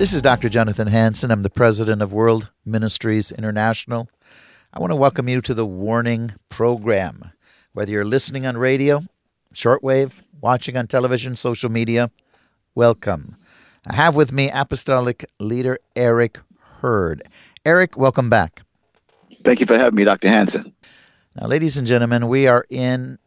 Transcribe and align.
This 0.00 0.14
is 0.14 0.22
Dr. 0.22 0.48
Jonathan 0.48 0.86
Hansen. 0.86 1.30
I'm 1.30 1.42
the 1.42 1.50
president 1.50 2.00
of 2.00 2.14
World 2.14 2.50
Ministries 2.64 3.30
International. 3.32 4.08
I 4.72 4.80
want 4.80 4.92
to 4.92 4.96
welcome 4.96 5.28
you 5.28 5.42
to 5.42 5.52
the 5.52 5.66
Warning 5.66 6.32
Program. 6.48 7.32
Whether 7.74 7.92
you're 7.92 8.06
listening 8.06 8.46
on 8.46 8.56
radio, 8.56 9.02
shortwave, 9.52 10.22
watching 10.40 10.78
on 10.78 10.86
television, 10.86 11.36
social 11.36 11.70
media, 11.70 12.10
welcome. 12.74 13.36
I 13.86 13.94
have 13.94 14.16
with 14.16 14.32
me 14.32 14.50
Apostolic 14.50 15.26
Leader 15.38 15.78
Eric 15.94 16.38
Hurd. 16.80 17.22
Eric, 17.66 17.98
welcome 17.98 18.30
back. 18.30 18.62
Thank 19.44 19.60
you 19.60 19.66
for 19.66 19.76
having 19.76 19.96
me, 19.96 20.04
Dr. 20.04 20.28
Hansen. 20.28 20.72
Now, 21.38 21.46
ladies 21.46 21.76
and 21.76 21.86
gentlemen, 21.86 22.26
we 22.28 22.46
are 22.46 22.64
in 22.70 23.18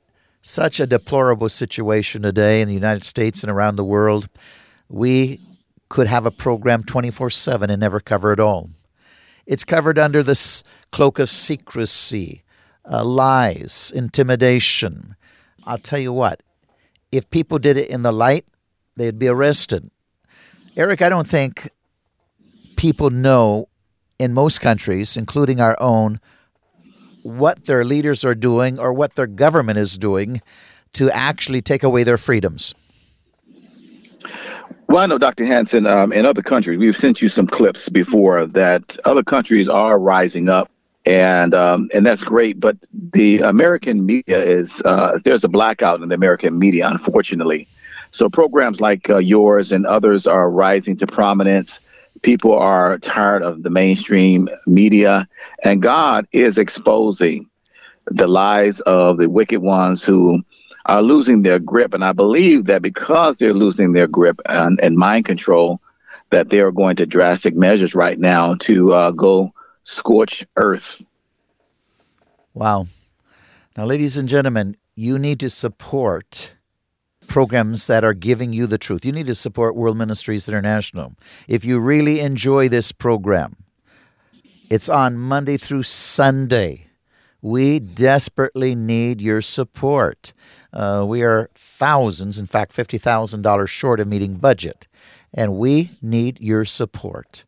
such 0.41 0.79
a 0.79 0.88
deplorable 0.88 1.49
situation 1.49 2.23
today 2.23 2.61
in 2.61 2.67
the 2.67 2.73
United 2.73 3.03
States 3.03 3.44
and 3.44 3.51
around 3.51 3.75
the 3.75 3.85
world. 3.85 4.27
We 4.89 5.39
could 5.94 6.08
have 6.08 6.25
a 6.25 6.31
program 6.31 6.81
24 6.81 7.30
7 7.30 7.69
and 7.69 7.80
never 7.80 7.99
cover 7.99 8.33
it 8.33 8.39
all. 8.39 8.67
It's 9.45 9.63
covered 9.63 10.00
under 10.00 10.23
this 10.23 10.63
cloak 10.91 11.19
of 11.19 11.30
secrecy, 11.30 12.41
uh, 12.83 13.05
lies, 13.05 13.91
intimidation. 13.94 15.16
I'll 15.66 15.77
tell 15.77 16.00
you 16.00 16.11
what, 16.11 16.41
if 17.11 17.30
people 17.30 17.59
did 17.59 17.77
it 17.77 17.91
in 17.91 18.02
the 18.02 18.11
light, 18.11 18.47
they'd 18.95 19.19
be 19.19 19.27
arrested. 19.27 19.91
Eric, 20.75 21.03
I 21.03 21.09
don't 21.09 21.27
think 21.27 21.69
people 22.75 23.11
know 23.11 23.69
in 24.17 24.33
most 24.33 24.61
countries, 24.61 25.16
including 25.16 25.59
our 25.59 25.78
own, 25.80 26.19
what 27.22 27.66
their 27.66 27.85
leaders 27.85 28.25
are 28.25 28.33
doing 28.33 28.80
or 28.80 28.94
what 28.94 29.13
their 29.13 29.28
government 29.28 29.78
is 29.78 30.00
doing 30.00 30.41
to 30.94 31.11
actually 31.11 31.62
take 31.62 31.84
away 31.84 32.03
their 32.03 32.18
freedoms. 32.18 32.73
Well, 34.88 34.97
I 34.99 35.05
know, 35.05 35.17
Dr. 35.17 35.45
Hansen, 35.45 35.88
um, 35.88 36.11
in 36.13 36.25
other 36.25 36.41
countries, 36.41 36.77
we've 36.77 36.97
sent 36.97 37.21
you 37.21 37.29
some 37.29 37.47
clips 37.47 37.89
before 37.89 38.45
that 38.47 38.97
other 39.05 39.23
countries 39.23 39.67
are 39.67 39.97
rising 39.97 40.49
up 40.49 40.69
and 41.05 41.53
um, 41.53 41.89
and 41.94 42.05
that's 42.05 42.23
great. 42.23 42.59
But 42.59 42.77
the 43.13 43.39
American 43.39 44.05
media 44.05 44.41
is 44.41 44.81
uh, 44.85 45.19
there's 45.23 45.44
a 45.44 45.49
blackout 45.49 46.01
in 46.01 46.09
the 46.09 46.16
American 46.16 46.57
media, 46.57 46.88
unfortunately. 46.88 47.67
So 48.11 48.29
programs 48.29 48.79
like 48.79 49.09
uh, 49.09 49.17
yours 49.17 49.71
and 49.71 49.85
others 49.85 50.27
are 50.27 50.49
rising 50.49 50.95
to 50.97 51.07
prominence. 51.07 51.79
People 52.21 52.53
are 52.53 53.00
tired 53.00 53.44
of 53.44 53.63
the 53.63 53.69
mainstream 53.69 54.47
media, 54.67 55.27
and 55.63 55.81
God 55.81 56.27
is 56.31 56.57
exposing 56.57 57.50
the 58.07 58.27
lies 58.27 58.79
of 58.81 59.17
the 59.17 59.29
wicked 59.29 59.61
ones 59.61 60.03
who 60.03 60.41
are 60.85 61.01
losing 61.01 61.41
their 61.41 61.59
grip. 61.59 61.94
And 61.94 62.03
I 62.03 62.11
believe 62.11 62.66
that 62.66 62.81
because 62.81 63.38
they're 63.38 63.53
losing 63.53 63.94
their 63.94 64.07
grip 64.07 64.39
and, 64.47 64.79
and 64.81 64.97
mind 64.97 65.25
control, 65.25 65.79
that 66.31 66.49
they 66.49 66.59
are 66.59 66.71
going 66.71 66.95
to 66.97 67.05
drastic 67.05 67.55
measures 67.55 67.94
right 67.95 68.19
now 68.19 68.55
to 68.55 68.94
uh, 68.94 69.11
go 69.11 69.53
scorch 69.83 70.45
earth. 70.55 71.03
Wow. 72.53 72.88
Now, 73.77 73.85
ladies 73.85 74.17
and 74.17 74.27
gentlemen, 74.29 74.77
you 74.95 75.17
need 75.17 75.39
to 75.39 75.49
support 75.49 76.55
programs 77.27 77.88
that 77.88 78.03
are 78.03 78.13
giving 78.13 78.53
you 78.53 78.67
the 78.67 78.77
truth. 78.77 79.05
You 79.05 79.11
need 79.11 79.27
to 79.27 79.35
support 79.35 79.75
World 79.75 79.97
Ministries 79.97 80.47
International. 80.47 81.13
If 81.47 81.65
you 81.65 81.79
really 81.79 82.19
enjoy 82.19 82.69
this 82.69 82.91
program, 82.91 83.55
it's 84.69 84.89
on 84.89 85.17
Monday 85.17 85.57
through 85.57 85.83
Sunday. 85.83 86.82
We 87.44 87.80
desperately 87.80 88.74
need 88.74 89.22
your 89.22 89.42
support. 89.42 90.34
Uh, 90.72 91.04
we 91.06 91.24
are 91.24 91.50
thousands, 91.56 92.40
in 92.40 92.46
fact, 92.46 92.72
$50,000 92.72 93.68
short 93.68 94.00
of 94.00 94.08
meeting 94.08 94.38
budget, 94.38 94.88
and 95.34 95.58
we 95.58 95.92
need 96.02 96.40
your 96.40 96.64
support. 96.64 97.44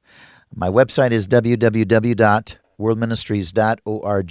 My 0.53 0.67
website 0.67 1.11
is 1.11 1.29
www.worldministries.org, 1.29 4.27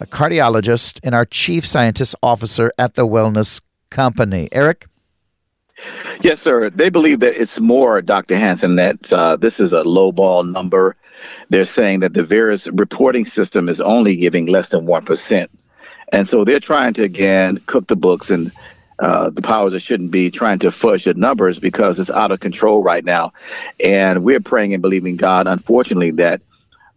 a 0.00 0.06
cardiologist, 0.06 1.00
and 1.02 1.14
our 1.14 1.24
chief 1.24 1.66
scientist 1.66 2.14
officer 2.22 2.72
at 2.78 2.94
the 2.94 3.06
Wellness 3.06 3.62
Company. 3.90 4.48
Eric? 4.52 4.86
Yes, 6.20 6.40
sir. 6.40 6.70
They 6.70 6.90
believe 6.90 7.20
that 7.20 7.40
it's 7.40 7.60
more, 7.60 8.02
Dr. 8.02 8.36
Hansen, 8.36 8.76
that 8.76 9.12
uh, 9.12 9.36
this 9.36 9.60
is 9.60 9.72
a 9.72 9.82
low 9.82 10.12
ball 10.12 10.44
number. 10.44 10.96
They're 11.50 11.64
saying 11.64 12.00
that 12.00 12.14
the 12.14 12.24
VAERS 12.24 12.68
reporting 12.78 13.24
system 13.24 13.68
is 13.68 13.80
only 13.80 14.16
giving 14.16 14.46
less 14.46 14.68
than 14.68 14.86
1%. 14.86 15.48
And 16.12 16.28
so 16.28 16.44
they're 16.44 16.60
trying 16.60 16.94
to, 16.94 17.02
again, 17.02 17.60
cook 17.66 17.88
the 17.88 17.96
books 17.96 18.30
and 18.30 18.50
uh, 18.98 19.30
the 19.30 19.42
powers 19.42 19.72
that 19.72 19.80
shouldn't 19.80 20.10
be 20.10 20.30
trying 20.30 20.58
to 20.60 20.72
fudge 20.72 21.04
the 21.04 21.14
numbers 21.14 21.58
because 21.58 22.00
it's 22.00 22.10
out 22.10 22.32
of 22.32 22.40
control 22.40 22.82
right 22.82 23.04
now. 23.04 23.32
And 23.82 24.24
we're 24.24 24.40
praying 24.40 24.72
and 24.72 24.82
believing 24.82 25.16
God, 25.16 25.46
unfortunately, 25.46 26.12
that 26.12 26.40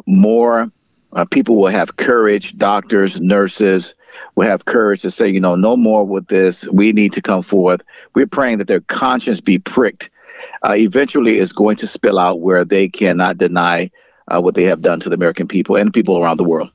more 0.06 0.72
uh, 1.14 1.26
people 1.26 1.58
will 1.58 1.70
have 1.70 1.98
courage, 1.98 2.58
doctors, 2.58 3.20
nurses 3.20 3.96
will 4.36 4.48
have 4.48 4.66
courage 4.66 5.02
to 5.02 5.12
say, 5.12 5.28
you 5.28 5.40
know, 5.40 5.56
no 5.56 5.76
more 5.76 6.06
with 6.06 6.28
this. 6.28 6.66
We 6.68 6.94
need 6.94 7.14
to 7.14 7.22
come 7.22 7.44
forth. 7.44 7.82
We're 8.16 8.28
praying 8.28 8.60
that 8.60 8.68
their 8.68 8.82
conscience 8.82 9.42
be 9.42 9.60
pricked. 9.60 10.10
Uh, 10.64 10.76
eventually, 10.78 11.40
it's 11.40 11.52
going 11.52 11.78
to 11.78 11.88
spill 11.88 12.20
out 12.20 12.40
where 12.40 12.64
they 12.64 12.88
cannot 12.88 13.38
deny 13.38 13.92
uh, 14.28 14.40
what 14.42 14.56
they 14.56 14.64
have 14.64 14.82
done 14.82 15.00
to 15.02 15.10
the 15.10 15.16
American 15.16 15.48
people 15.48 15.76
and 15.76 15.94
people 15.94 16.18
around 16.18 16.38
the 16.38 16.44
world. 16.44 16.70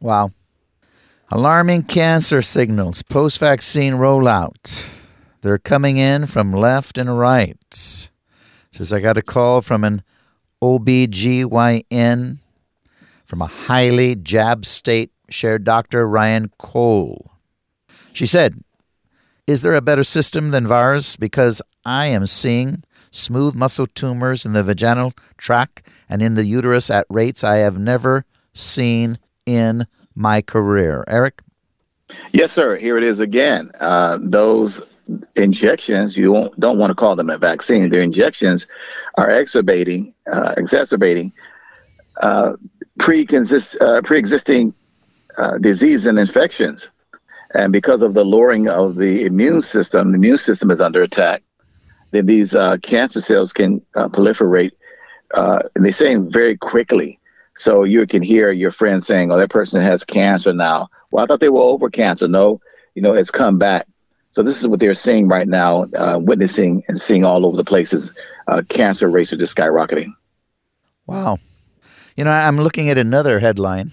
Wow. 0.00 0.30
Alarming 1.30 1.82
cancer 1.82 2.40
signals 2.40 3.02
post 3.02 3.38
vaccine 3.38 3.94
rollout. 3.94 4.88
They're 5.42 5.58
coming 5.58 5.98
in 5.98 6.24
from 6.26 6.54
left 6.54 6.96
and 6.96 7.18
right. 7.18 8.10
Says 8.72 8.92
I 8.94 9.00
got 9.00 9.18
a 9.18 9.22
call 9.22 9.60
from 9.60 9.84
an 9.84 10.02
OBGYN 10.62 12.38
from 13.26 13.42
a 13.42 13.46
highly 13.46 14.16
jab 14.16 14.64
state, 14.64 15.12
shared 15.28 15.64
Dr. 15.64 16.08
Ryan 16.08 16.50
Cole. 16.56 17.30
She 18.14 18.24
said, 18.24 18.62
Is 19.46 19.60
there 19.60 19.74
a 19.74 19.82
better 19.82 20.04
system 20.04 20.50
than 20.50 20.66
VAERS? 20.66 21.18
Because 21.18 21.60
I 21.84 22.06
am 22.06 22.26
seeing 22.26 22.84
smooth 23.10 23.54
muscle 23.54 23.86
tumors 23.86 24.46
in 24.46 24.54
the 24.54 24.64
vaginal 24.64 25.12
tract 25.36 25.82
and 26.08 26.22
in 26.22 26.36
the 26.36 26.46
uterus 26.46 26.88
at 26.88 27.06
rates 27.10 27.44
I 27.44 27.56
have 27.56 27.78
never 27.78 28.24
seen 28.54 29.18
in 29.44 29.86
my 30.18 30.42
career. 30.42 31.04
Eric? 31.08 31.42
Yes, 32.32 32.52
sir. 32.52 32.76
Here 32.76 32.96
it 32.98 33.04
is 33.04 33.20
again. 33.20 33.70
Uh, 33.80 34.18
those 34.20 34.82
injections, 35.36 36.16
you 36.16 36.50
don't 36.58 36.78
want 36.78 36.90
to 36.90 36.94
call 36.94 37.16
them 37.16 37.30
a 37.30 37.38
vaccine, 37.38 37.88
their 37.88 38.02
injections 38.02 38.66
are 39.16 39.30
exacerbating, 39.30 40.14
uh, 40.30 40.54
exacerbating 40.56 41.32
uh, 42.22 42.52
uh, 43.00 44.00
pre-existing 44.04 44.74
uh, 45.38 45.58
disease 45.58 46.06
and 46.06 46.18
infections. 46.18 46.88
And 47.54 47.72
because 47.72 48.02
of 48.02 48.14
the 48.14 48.24
lowering 48.24 48.68
of 48.68 48.96
the 48.96 49.24
immune 49.24 49.62
system, 49.62 50.12
the 50.12 50.16
immune 50.16 50.38
system 50.38 50.70
is 50.70 50.80
under 50.80 51.02
attack, 51.02 51.42
then 52.10 52.26
these 52.26 52.54
uh, 52.54 52.76
cancer 52.82 53.20
cells 53.20 53.52
can 53.52 53.80
proliferate, 53.94 54.72
uh, 55.34 55.60
and 55.74 55.84
they're 55.84 55.92
saying 55.92 56.30
very 56.30 56.56
quickly. 56.56 57.18
So 57.58 57.82
you 57.82 58.06
can 58.06 58.22
hear 58.22 58.52
your 58.52 58.70
friend 58.70 59.04
saying, 59.04 59.32
oh, 59.32 59.36
that 59.36 59.50
person 59.50 59.82
has 59.82 60.04
cancer 60.04 60.52
now. 60.52 60.88
Well, 61.10 61.24
I 61.24 61.26
thought 61.26 61.40
they 61.40 61.48
were 61.48 61.60
over 61.60 61.90
cancer. 61.90 62.28
No, 62.28 62.60
you 62.94 63.02
know, 63.02 63.14
it's 63.14 63.32
come 63.32 63.58
back. 63.58 63.86
So 64.30 64.44
this 64.44 64.60
is 64.60 64.68
what 64.68 64.78
they're 64.78 64.94
seeing 64.94 65.26
right 65.26 65.48
now, 65.48 65.84
uh, 65.96 66.20
witnessing 66.22 66.84
and 66.86 67.00
seeing 67.00 67.24
all 67.24 67.44
over 67.44 67.56
the 67.56 67.64
places. 67.64 68.12
Uh, 68.46 68.62
cancer 68.68 69.10
rates 69.10 69.32
are 69.32 69.36
just 69.36 69.56
skyrocketing. 69.56 70.12
Wow. 71.06 71.38
You 72.16 72.22
know, 72.22 72.30
I'm 72.30 72.58
looking 72.58 72.88
at 72.90 72.98
another 72.98 73.40
headline. 73.40 73.88
It 73.88 73.92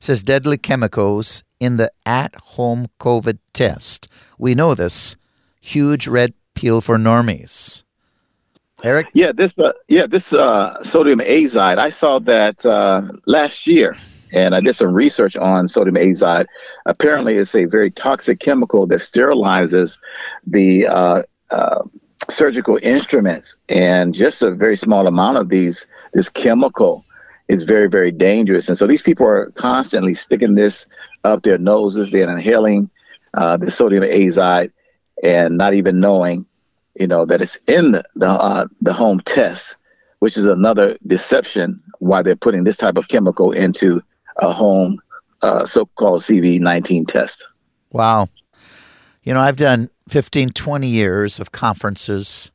says 0.00 0.24
deadly 0.24 0.58
chemicals 0.58 1.44
in 1.60 1.76
the 1.76 1.92
at-home 2.04 2.88
COVID 2.98 3.38
test. 3.52 4.08
We 4.36 4.56
know 4.56 4.74
this. 4.74 5.14
Huge 5.60 6.08
red 6.08 6.34
pill 6.54 6.80
for 6.80 6.96
normies. 6.96 7.84
Eric? 8.84 9.08
Yeah, 9.14 9.32
this 9.32 9.58
uh, 9.58 9.72
yeah, 9.88 10.06
this 10.06 10.32
uh, 10.32 10.82
sodium 10.82 11.20
azide. 11.20 11.78
I 11.78 11.90
saw 11.90 12.18
that 12.20 12.64
uh, 12.64 13.02
last 13.26 13.66
year 13.66 13.96
and 14.32 14.54
I 14.54 14.60
did 14.60 14.76
some 14.76 14.92
research 14.92 15.36
on 15.36 15.68
sodium 15.68 15.96
azide. 15.96 16.46
Apparently, 16.84 17.36
it's 17.36 17.54
a 17.54 17.64
very 17.64 17.90
toxic 17.90 18.40
chemical 18.40 18.86
that 18.86 19.00
sterilizes 19.00 19.98
the 20.46 20.86
uh, 20.86 21.22
uh, 21.50 21.82
surgical 22.30 22.78
instruments, 22.82 23.56
and 23.68 24.14
just 24.14 24.42
a 24.42 24.50
very 24.50 24.76
small 24.76 25.06
amount 25.06 25.38
of 25.38 25.48
these 25.48 25.86
this 26.12 26.28
chemical 26.28 27.04
is 27.48 27.62
very 27.62 27.88
very 27.88 28.10
dangerous. 28.10 28.68
And 28.68 28.76
so 28.76 28.86
these 28.86 29.02
people 29.02 29.26
are 29.26 29.50
constantly 29.52 30.14
sticking 30.14 30.54
this 30.54 30.86
up 31.24 31.42
their 31.42 31.58
noses. 31.58 32.10
They're 32.10 32.30
inhaling 32.30 32.90
uh, 33.34 33.56
the 33.56 33.70
sodium 33.70 34.02
azide 34.02 34.70
and 35.22 35.56
not 35.56 35.74
even 35.74 36.00
knowing, 36.00 36.46
you 36.98 37.06
know, 37.06 37.26
that 37.26 37.42
it's 37.42 37.56
in 37.66 37.92
the 37.92 38.04
the, 38.14 38.28
uh, 38.28 38.66
the 38.80 38.92
home 38.92 39.20
test, 39.20 39.76
which 40.20 40.36
is 40.36 40.46
another 40.46 40.96
deception 41.06 41.82
why 41.98 42.22
they're 42.22 42.36
putting 42.36 42.64
this 42.64 42.76
type 42.76 42.96
of 42.96 43.08
chemical 43.08 43.52
into 43.52 44.02
a 44.38 44.52
home 44.52 45.00
uh, 45.42 45.64
so-called 45.64 46.22
CV19 46.22 47.06
test. 47.08 47.44
Wow. 47.90 48.28
You 49.22 49.34
know, 49.34 49.40
I've 49.40 49.56
done 49.56 49.90
15, 50.08 50.50
20 50.50 50.86
years 50.86 51.40
of 51.40 51.52
conferences 51.52 52.50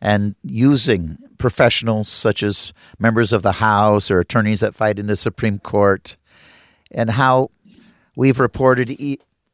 and 0.00 0.34
using 0.42 1.18
professionals 1.38 2.08
such 2.08 2.42
as 2.42 2.72
members 2.98 3.32
of 3.32 3.42
the 3.42 3.52
House 3.52 4.10
or 4.10 4.20
attorneys 4.20 4.60
that 4.60 4.74
fight 4.74 4.98
in 4.98 5.06
the 5.06 5.16
Supreme 5.16 5.58
Court 5.58 6.16
and 6.90 7.10
how 7.10 7.50
we've 8.16 8.40
reported 8.40 8.90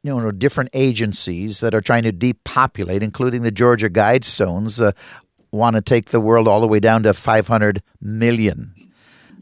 you 0.03 0.19
know 0.19 0.31
different 0.31 0.69
agencies 0.73 1.59
that 1.59 1.73
are 1.73 1.81
trying 1.81 2.03
to 2.03 2.11
depopulate 2.11 3.03
including 3.03 3.43
the 3.43 3.51
Georgia 3.51 3.89
Guidestones 3.89 4.81
uh, 4.85 4.91
want 5.51 5.75
to 5.75 5.81
take 5.81 6.07
the 6.09 6.19
world 6.19 6.47
all 6.47 6.61
the 6.61 6.67
way 6.67 6.79
down 6.79 7.03
to 7.03 7.13
500 7.13 7.81
million 8.01 8.73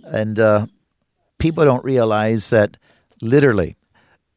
and 0.04 0.40
uh, 0.40 0.66
people 1.38 1.64
don't 1.64 1.84
realize 1.84 2.50
that 2.50 2.78
literally 3.22 3.76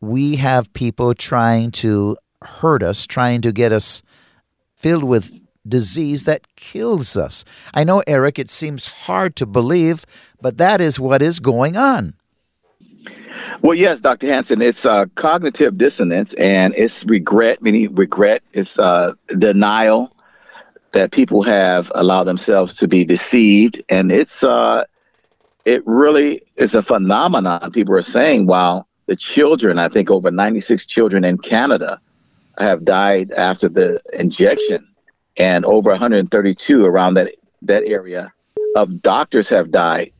we 0.01 0.37
have 0.37 0.73
people 0.73 1.15
trying 1.15 1.71
to 1.71 2.17
hurt 2.43 2.83
us, 2.83 3.07
trying 3.07 3.41
to 3.43 3.53
get 3.53 3.73
us 3.73 4.03
filled 4.75 5.05
with 5.05 5.31
disease 5.67 6.25
that 6.25 6.57
kills 6.57 7.17
us. 7.17 7.45
I 7.73 7.85
know, 7.85 8.03
Eric, 8.07 8.39
it 8.39 8.51
seems 8.51 8.93
hard 8.93 9.37
to 9.37 9.47
believe, 9.47 10.05
but 10.41 10.59
that 10.59 10.81
is 10.81 10.99
what 10.99 11.23
is 11.23 11.39
going 11.39 11.77
on. 11.77 12.15
Well, 13.63 13.77
yes, 13.77 14.01
Dr. 14.01 14.27
Hansen, 14.27 14.61
it's 14.61 14.85
uh, 14.85 15.07
cognitive 15.15 15.79
dissonance 15.79 16.35
and 16.35 16.75
it's 16.77 17.05
regret, 17.05 17.63
meaning 17.63 17.95
regret, 17.95 18.43
it's 18.53 18.77
uh, 18.77 19.13
denial 19.39 20.17
that 20.91 21.13
people 21.13 21.45
have 21.45 21.91
allowed 21.95 22.25
themselves 22.25 22.75
to 22.79 22.89
be 22.89 23.05
deceived. 23.05 23.81
And 23.89 24.11
it's 24.11 24.43
uh, 24.43 24.83
it 25.65 25.87
really 25.87 26.43
is 26.57 26.75
a 26.75 26.83
phenomenon. 26.83 27.71
People 27.71 27.95
are 27.95 28.03
saying, 28.03 28.47
wow, 28.49 28.85
the 29.07 29.15
children, 29.15 29.79
I 29.79 29.89
think 29.89 30.11
over 30.11 30.33
96 30.33 30.85
children 30.87 31.23
in 31.25 31.39
Canada 31.39 32.01
have 32.59 32.85
died 32.85 33.31
after 33.31 33.69
the 33.69 34.03
injection, 34.13 34.89
and 35.37 35.65
over 35.65 35.91
132 35.91 36.85
around 36.85 37.15
that, 37.15 37.33
that 37.63 37.85
area 37.85 38.33
of 38.75 39.03
doctors 39.03 39.49
have 39.49 39.71
died. 39.71 40.12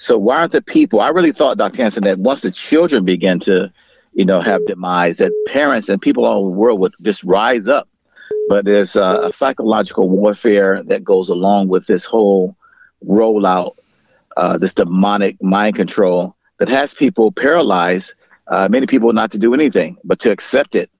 So 0.00 0.16
why 0.16 0.38
aren't 0.38 0.52
the 0.52 0.62
people? 0.62 1.02
I 1.02 1.08
really 1.08 1.30
thought, 1.30 1.58
Dr. 1.58 1.76
Hansen, 1.76 2.04
that 2.04 2.18
once 2.18 2.40
the 2.40 2.50
children 2.50 3.04
begin 3.04 3.38
to, 3.40 3.70
you 4.14 4.24
know, 4.24 4.40
have 4.40 4.64
demise, 4.66 5.18
that 5.18 5.30
parents 5.46 5.90
and 5.90 6.00
people 6.00 6.24
all 6.24 6.40
over 6.40 6.50
the 6.50 6.56
world 6.56 6.80
would 6.80 6.94
just 7.02 7.22
rise 7.22 7.68
up. 7.68 7.86
But 8.48 8.64
there's 8.64 8.96
a, 8.96 9.28
a 9.28 9.32
psychological 9.34 10.08
warfare 10.08 10.82
that 10.84 11.04
goes 11.04 11.28
along 11.28 11.68
with 11.68 11.86
this 11.86 12.06
whole 12.06 12.56
rollout 13.06 13.74
uh, 14.38 14.56
this 14.56 14.72
demonic 14.72 15.36
mind 15.42 15.76
control 15.76 16.34
that 16.58 16.68
has 16.70 16.94
people 16.94 17.30
paralyzed, 17.30 18.14
uh, 18.46 18.68
many 18.70 18.86
people 18.86 19.12
not 19.12 19.30
to 19.32 19.38
do 19.38 19.52
anything, 19.52 19.98
but 20.02 20.18
to 20.20 20.30
accept 20.30 20.74
it. 20.74 20.90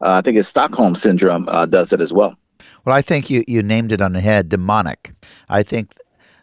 Uh, 0.00 0.12
I 0.12 0.20
think 0.20 0.36
it's 0.36 0.48
Stockholm 0.48 0.94
syndrome 0.94 1.48
uh, 1.48 1.66
does 1.66 1.92
it 1.92 2.00
as 2.00 2.12
well. 2.12 2.36
Well, 2.84 2.94
I 2.94 3.02
think 3.02 3.30
you, 3.30 3.42
you 3.48 3.64
named 3.64 3.90
it 3.90 4.00
on 4.00 4.12
the 4.12 4.20
head 4.20 4.48
demonic. 4.48 5.10
I 5.48 5.64
think 5.64 5.92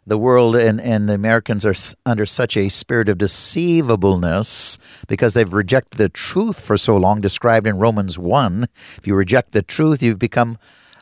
the 0.08 0.18
world 0.18 0.56
and, 0.56 0.80
and 0.80 1.10
the 1.10 1.14
Americans 1.14 1.66
are 1.66 1.74
under 2.06 2.26
such 2.26 2.56
a 2.56 2.70
spirit 2.70 3.10
of 3.10 3.18
deceivableness 3.18 4.78
because 5.08 5.34
they've 5.34 5.54
rejected 5.54 5.98
the 5.98 6.10
truth 6.10 6.64
for 6.64 6.78
so 6.78 6.96
long, 6.96 7.22
described 7.22 7.66
in 7.66 7.78
Romans 7.80 8.20
1. 8.20 8.68
If 8.98 9.08
you 9.08 9.16
reject 9.16 9.52
the 9.52 9.64
truth, 9.64 10.04
you've 10.04 10.20
become 10.20 10.58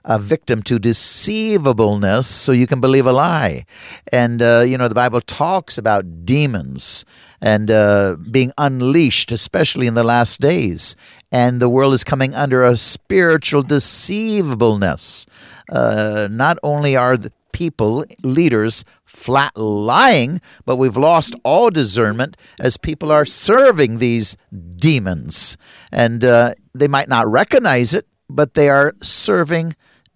a 0.06 0.20
victim 0.20 0.62
to 0.64 0.80
deceivableness 0.80 2.28
so 2.28 2.52
you 2.52 2.68
can 2.68 2.82
believe 2.82 3.06
a 3.06 3.14
lie. 3.14 3.66
And, 4.12 4.42
uh, 4.42 4.64
you 4.66 4.78
know, 4.78 4.88
the 4.88 4.96
Bible 4.96 5.22
talks 5.22 5.78
about 5.78 6.26
demons 6.26 7.06
and 7.42 7.70
uh, 7.70 8.18
being 8.32 8.52
unleashed, 8.58 9.32
especially 9.32 9.88
in 9.88 9.94
the 9.94 10.04
last 10.04 10.40
days. 10.40 10.96
And 11.32 11.60
the 11.60 11.70
world 11.70 11.94
is 11.94 12.04
coming 12.04 12.34
under 12.36 12.64
a 12.64 12.78
spiritual 12.78 13.64
deceivableness. 13.64 15.26
Uh, 15.70 16.28
not 16.32 16.58
only 16.64 16.96
are 16.96 17.18
the 17.18 17.32
people, 17.54 18.04
leaders, 18.24 18.84
flat 19.06 19.56
lying, 19.56 20.42
but 20.66 20.76
we've 20.76 20.98
lost 20.98 21.36
all 21.46 21.70
discernment 21.70 22.36
as 22.60 22.78
people 22.78 23.12
are 23.12 23.26
serving 23.26 24.00
these 24.00 24.36
demons. 24.76 25.56
And 25.92 26.26
uh, 26.26 26.56
they 26.74 26.88
might 26.88 27.08
not 27.08 27.32
recognize 27.32 27.94
it, 27.94 28.06
but 28.30 28.56
they 28.56 28.70
are 28.70 28.94
serving 29.02 29.76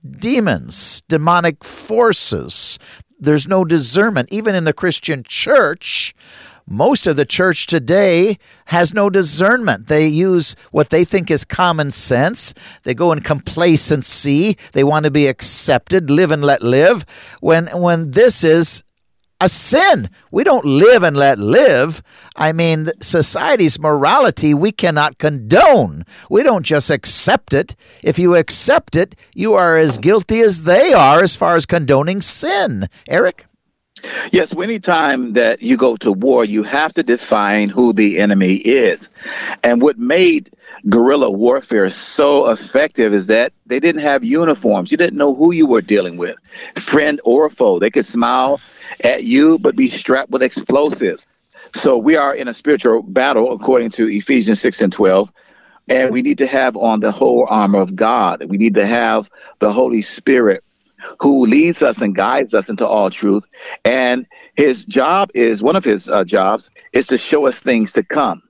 demons, 0.10 1.02
demonic 1.08 1.64
forces. 1.64 2.80
There's 3.20 3.48
no 3.48 3.66
discernment. 3.66 4.30
Even 4.32 4.56
in 4.56 4.64
the 4.64 4.74
Christian 4.74 5.24
church, 5.24 6.14
most 6.70 7.08
of 7.08 7.16
the 7.16 7.26
church 7.26 7.66
today 7.66 8.38
has 8.66 8.94
no 8.94 9.10
discernment. 9.10 9.88
They 9.88 10.08
use 10.08 10.56
what 10.72 10.90
they 10.90 11.06
think 11.06 11.32
is 11.32 11.46
common 11.46 11.92
sense. 11.92 12.54
They 12.84 12.94
go 12.94 13.14
in 13.14 13.22
complacency. 13.22 14.58
They 14.74 14.84
want 14.84 15.06
to 15.06 15.12
be 15.12 15.28
accepted, 15.28 16.12
live 16.12 16.30
and 16.30 16.44
let 16.44 16.62
live. 16.62 17.06
When 17.40 17.68
when 17.68 18.12
this 18.12 18.44
is 18.44 18.84
a 19.40 19.50
sin. 19.50 20.10
We 20.32 20.44
don't 20.44 20.66
live 20.66 21.04
and 21.04 21.16
let 21.16 21.38
live. 21.38 22.02
I 22.36 22.52
mean, 22.52 22.90
society's 23.02 23.80
morality 23.80 24.54
we 24.54 24.72
cannot 24.72 25.18
condone. 25.18 26.04
We 26.30 26.44
don't 26.44 26.66
just 26.66 26.90
accept 26.90 27.54
it. 27.54 27.76
If 28.04 28.18
you 28.18 28.36
accept 28.36 28.96
it, 28.96 29.16
you 29.36 29.54
are 29.54 29.78
as 29.78 29.98
guilty 29.98 30.40
as 30.42 30.64
they 30.64 30.94
are 30.94 31.22
as 31.22 31.36
far 31.36 31.56
as 31.56 31.66
condoning 31.66 32.22
sin. 32.22 32.88
Eric? 33.08 33.46
Yes, 34.32 34.54
anytime 34.54 35.34
that 35.34 35.62
you 35.62 35.76
go 35.76 35.98
to 35.98 36.12
war, 36.12 36.46
you 36.46 36.64
have 36.64 36.94
to 36.94 37.04
define 37.04 37.70
who 37.70 37.94
the 37.94 38.20
enemy 38.20 38.56
is. 38.56 39.10
And 39.64 39.82
what 39.82 39.98
made 39.98 40.52
guerrilla 40.90 41.30
warfare 41.30 41.90
so 41.90 42.50
effective 42.50 43.14
is 43.14 43.28
that 43.28 43.54
they 43.66 43.80
didn't 43.80 44.02
have 44.02 44.24
uniforms. 44.24 44.92
You 44.92 44.98
didn't 44.98 45.18
know 45.18 45.34
who 45.34 45.52
you 45.52 45.66
were 45.66 45.82
dealing 45.82 46.18
with, 46.18 46.36
friend 46.78 47.20
or 47.24 47.50
foe. 47.50 47.80
They 47.80 47.90
could 47.90 48.06
smile 48.06 48.60
at 49.04 49.24
you, 49.24 49.60
but 49.60 49.76
be 49.76 49.90
strapped 49.90 50.32
with 50.32 50.44
explosives. 50.44 51.26
So 51.76 51.98
we 51.98 52.16
are 52.16 52.34
in 52.34 52.48
a 52.48 52.54
spiritual 52.54 53.04
battle, 53.04 53.54
according 53.54 53.92
to 53.92 54.08
Ephesians 54.08 54.62
6 54.62 54.82
and 54.82 54.94
12. 54.94 55.30
And 55.90 56.12
we 56.12 56.22
need 56.22 56.38
to 56.40 56.48
have 56.48 56.76
on 56.76 57.00
the 57.00 57.12
whole 57.12 57.46
armor 57.50 57.80
of 57.80 57.96
God. 57.96 58.44
We 58.46 58.58
need 58.58 58.76
to 58.76 58.86
have 58.86 59.30
the 59.60 59.72
Holy 59.72 60.02
Spirit 60.02 60.64
who 61.20 61.46
leads 61.46 61.82
us 61.82 62.02
and 62.02 62.16
guides 62.16 62.54
us 62.54 62.70
into 62.70 62.86
all 62.86 63.10
truth. 63.10 63.44
And 63.86 64.26
his 64.56 64.86
job 64.86 65.30
is 65.34 65.62
one 65.62 65.76
of 65.76 65.84
his 65.84 66.10
uh, 66.10 66.24
jobs 66.24 66.70
is 66.94 67.08
to 67.08 67.18
show 67.18 67.48
us 67.48 67.60
things 67.60 67.92
to 67.94 68.04
come. 68.04 68.42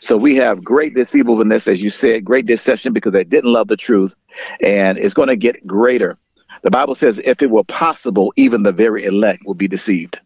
So 0.00 0.16
we 0.16 0.34
have 0.36 0.64
great 0.64 0.94
deceivableness, 0.94 1.68
as 1.68 1.82
you 1.82 1.90
said, 1.90 2.24
great 2.24 2.46
deception 2.46 2.92
because 2.92 3.12
they 3.12 3.24
didn't 3.24 3.52
love 3.52 3.68
the 3.68 3.76
truth, 3.76 4.14
and 4.62 4.98
it's 4.98 5.14
going 5.14 5.28
to 5.28 5.36
get 5.36 5.66
greater. 5.66 6.18
The 6.62 6.70
Bible 6.70 6.94
says, 6.94 7.20
if 7.24 7.42
it 7.42 7.50
were 7.50 7.64
possible, 7.64 8.32
even 8.36 8.62
the 8.62 8.72
very 8.72 9.04
elect 9.04 9.44
will 9.46 9.54
be 9.54 9.68
deceived. 9.68 10.18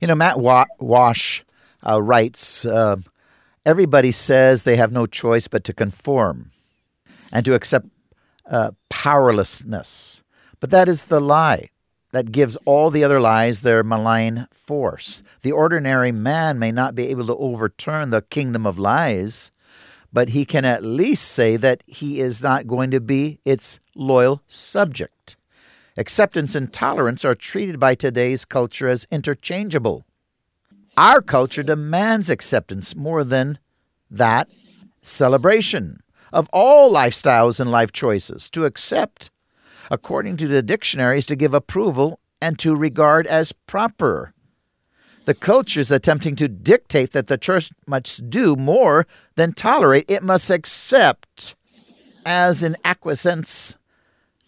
You 0.00 0.08
know, 0.08 0.14
Matt 0.14 0.38
Walsh 0.38 1.42
uh, 1.86 2.00
writes 2.00 2.64
uh, 2.66 2.96
Everybody 3.66 4.12
says 4.12 4.62
they 4.62 4.76
have 4.76 4.92
no 4.92 5.06
choice 5.06 5.48
but 5.48 5.64
to 5.64 5.72
conform 5.72 6.50
and 7.32 7.44
to 7.46 7.54
accept 7.54 7.86
uh, 8.50 8.72
powerlessness. 8.90 10.22
But 10.60 10.70
that 10.70 10.88
is 10.88 11.04
the 11.04 11.20
lie 11.20 11.70
that 12.14 12.30
gives 12.30 12.56
all 12.64 12.90
the 12.90 13.02
other 13.02 13.18
lies 13.18 13.62
their 13.62 13.82
malign 13.82 14.46
force. 14.52 15.20
The 15.42 15.50
ordinary 15.50 16.12
man 16.12 16.60
may 16.60 16.70
not 16.70 16.94
be 16.94 17.08
able 17.08 17.26
to 17.26 17.36
overturn 17.36 18.10
the 18.10 18.22
kingdom 18.22 18.68
of 18.68 18.78
lies, 18.78 19.50
but 20.12 20.28
he 20.28 20.44
can 20.44 20.64
at 20.64 20.84
least 20.84 21.32
say 21.32 21.56
that 21.56 21.82
he 21.88 22.20
is 22.20 22.40
not 22.40 22.68
going 22.68 22.92
to 22.92 23.00
be 23.00 23.40
its 23.44 23.80
loyal 23.96 24.42
subject. 24.46 25.36
Acceptance 25.96 26.54
and 26.54 26.72
tolerance 26.72 27.24
are 27.24 27.34
treated 27.34 27.80
by 27.80 27.96
today's 27.96 28.44
culture 28.44 28.86
as 28.86 29.08
interchangeable. 29.10 30.04
Our 30.96 31.20
culture 31.20 31.64
demands 31.64 32.30
acceptance 32.30 32.94
more 32.94 33.24
than 33.24 33.58
that 34.08 34.48
celebration 35.02 35.98
of 36.32 36.48
all 36.52 36.92
lifestyles 36.92 37.58
and 37.58 37.72
life 37.72 37.90
choices. 37.90 38.48
To 38.50 38.66
accept 38.66 39.32
according 39.90 40.36
to 40.38 40.48
the 40.48 40.62
dictionaries, 40.62 41.26
to 41.26 41.36
give 41.36 41.54
approval 41.54 42.20
and 42.40 42.58
to 42.58 42.74
regard 42.74 43.26
as 43.26 43.52
proper. 43.52 44.32
The 45.24 45.34
culture 45.34 45.80
is 45.80 45.90
attempting 45.90 46.36
to 46.36 46.48
dictate 46.48 47.12
that 47.12 47.28
the 47.28 47.38
church 47.38 47.70
must 47.86 48.28
do 48.28 48.56
more 48.56 49.06
than 49.36 49.52
tolerate, 49.52 50.04
it 50.08 50.22
must 50.22 50.50
accept 50.50 51.56
as 52.26 52.62
an 52.62 52.76
acquiescence 52.84 53.78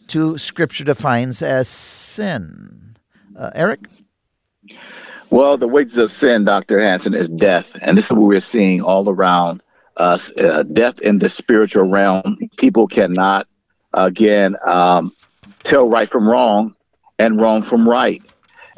to 0.08 0.38
Scripture 0.38 0.84
defines 0.84 1.42
as 1.42 1.68
sin. 1.68 2.96
Uh, 3.36 3.50
Eric? 3.54 3.80
Well, 5.30 5.58
the 5.58 5.68
wages 5.68 5.98
of 5.98 6.12
sin, 6.12 6.44
Dr. 6.44 6.80
Hansen, 6.80 7.14
is 7.14 7.28
death. 7.28 7.70
And 7.82 7.98
this 7.98 8.06
is 8.06 8.12
what 8.12 8.22
we're 8.22 8.40
seeing 8.40 8.80
all 8.80 9.08
around 9.08 9.62
us 9.96 10.30
uh, 10.38 10.62
death 10.62 11.00
in 11.00 11.18
the 11.18 11.28
spiritual 11.28 11.88
realm. 11.88 12.38
People 12.58 12.86
cannot, 12.86 13.48
again, 13.94 14.56
um, 14.64 15.12
tell 15.66 15.88
right 15.88 16.11
from 16.11 16.28
wrong 16.28 16.75
and 17.18 17.40
wrong 17.40 17.62
from 17.62 17.88
right. 17.88 18.23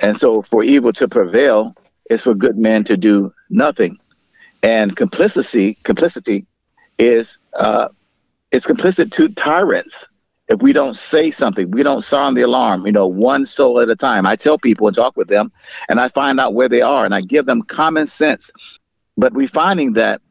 And 0.01 0.19
so 0.19 0.43
for 0.43 0.63
evil 0.63 0.93
to 0.95 1.09
prevail 1.09 1.75
is 2.11 2.23
for 2.23 2.35
good 2.35 2.57
men 2.57 2.85
to 2.85 2.97
do 2.97 3.33
nothing. 3.51 3.99
And 4.63 4.97
complicity, 4.97 5.77
complicity 5.85 6.47
is 6.99 7.39
uh, 7.55 7.89
it's 8.51 8.67
complicit 8.67 9.13
to 9.13 9.29
tyrants. 9.29 10.09
If 10.49 10.63
we 10.63 10.73
don't 10.73 10.97
say 10.97 11.31
something, 11.31 11.71
we 11.71 11.83
don't 11.83 12.03
sound 12.03 12.37
the 12.37 12.43
alarm, 12.43 12.87
you 12.87 12.93
know, 12.93 13.07
one 13.07 13.45
soul 13.45 13.81
at 13.81 13.91
a 13.91 13.97
time. 13.97 14.27
I 14.27 14.35
tell 14.35 14.59
people 14.59 14.87
and 14.87 14.97
talk 14.97 15.15
with 15.17 15.29
them 15.29 15.53
and 15.91 16.01
I 16.01 16.09
find 16.09 16.41
out 16.41 16.55
where 16.55 16.71
they 16.71 16.81
are 16.81 17.05
and 17.05 17.15
I 17.15 17.21
give 17.21 17.45
them 17.45 17.63
common 17.63 18.07
sense. 18.07 18.51
But 19.19 19.35
we're 19.35 19.49
finding 19.49 19.93
that 19.95 20.23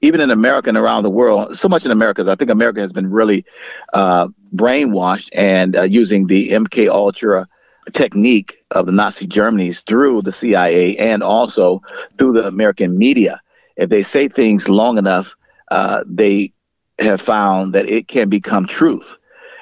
even 0.00 0.20
in 0.20 0.30
America 0.30 0.68
and 0.70 0.78
around 0.78 1.02
the 1.02 1.10
world, 1.10 1.58
so 1.58 1.68
much 1.68 1.84
in 1.84 1.90
America, 1.90 2.24
I 2.26 2.36
think 2.36 2.50
America 2.50 2.80
has 2.80 2.92
been 2.92 3.10
really 3.10 3.44
uh, 3.92 4.28
brainwashed 4.56 5.28
and 5.32 5.76
uh, 5.76 5.82
using 5.82 6.26
the 6.26 6.50
MK 6.50 6.88
Ultra 6.88 7.46
technique 7.92 8.58
of 8.70 8.86
the 8.86 8.92
Nazi 8.92 9.26
Germany's 9.26 9.80
through 9.80 10.22
the 10.22 10.32
CIA 10.32 10.96
and 10.96 11.22
also 11.22 11.80
through 12.18 12.32
the 12.32 12.46
American 12.46 12.98
media. 12.98 13.40
If 13.76 13.90
they 13.90 14.02
say 14.02 14.28
things 14.28 14.68
long 14.68 14.98
enough, 14.98 15.34
uh, 15.70 16.02
they 16.06 16.52
have 16.98 17.20
found 17.20 17.74
that 17.74 17.88
it 17.88 18.08
can 18.08 18.28
become 18.28 18.66
truth. 18.66 19.16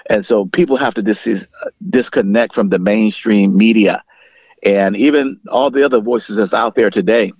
And 0.08 0.24
so 0.24 0.46
people 0.46 0.76
have 0.76 0.94
to 0.94 1.02
dis- 1.02 1.46
disconnect 1.88 2.54
from 2.54 2.68
the 2.70 2.78
mainstream 2.78 3.56
media 3.56 4.02
and 4.64 4.96
even 4.96 5.38
all 5.50 5.70
the 5.70 5.84
other 5.84 6.00
voices 6.00 6.36
that's 6.36 6.54
out 6.54 6.74
there 6.74 6.90
today 6.90 7.32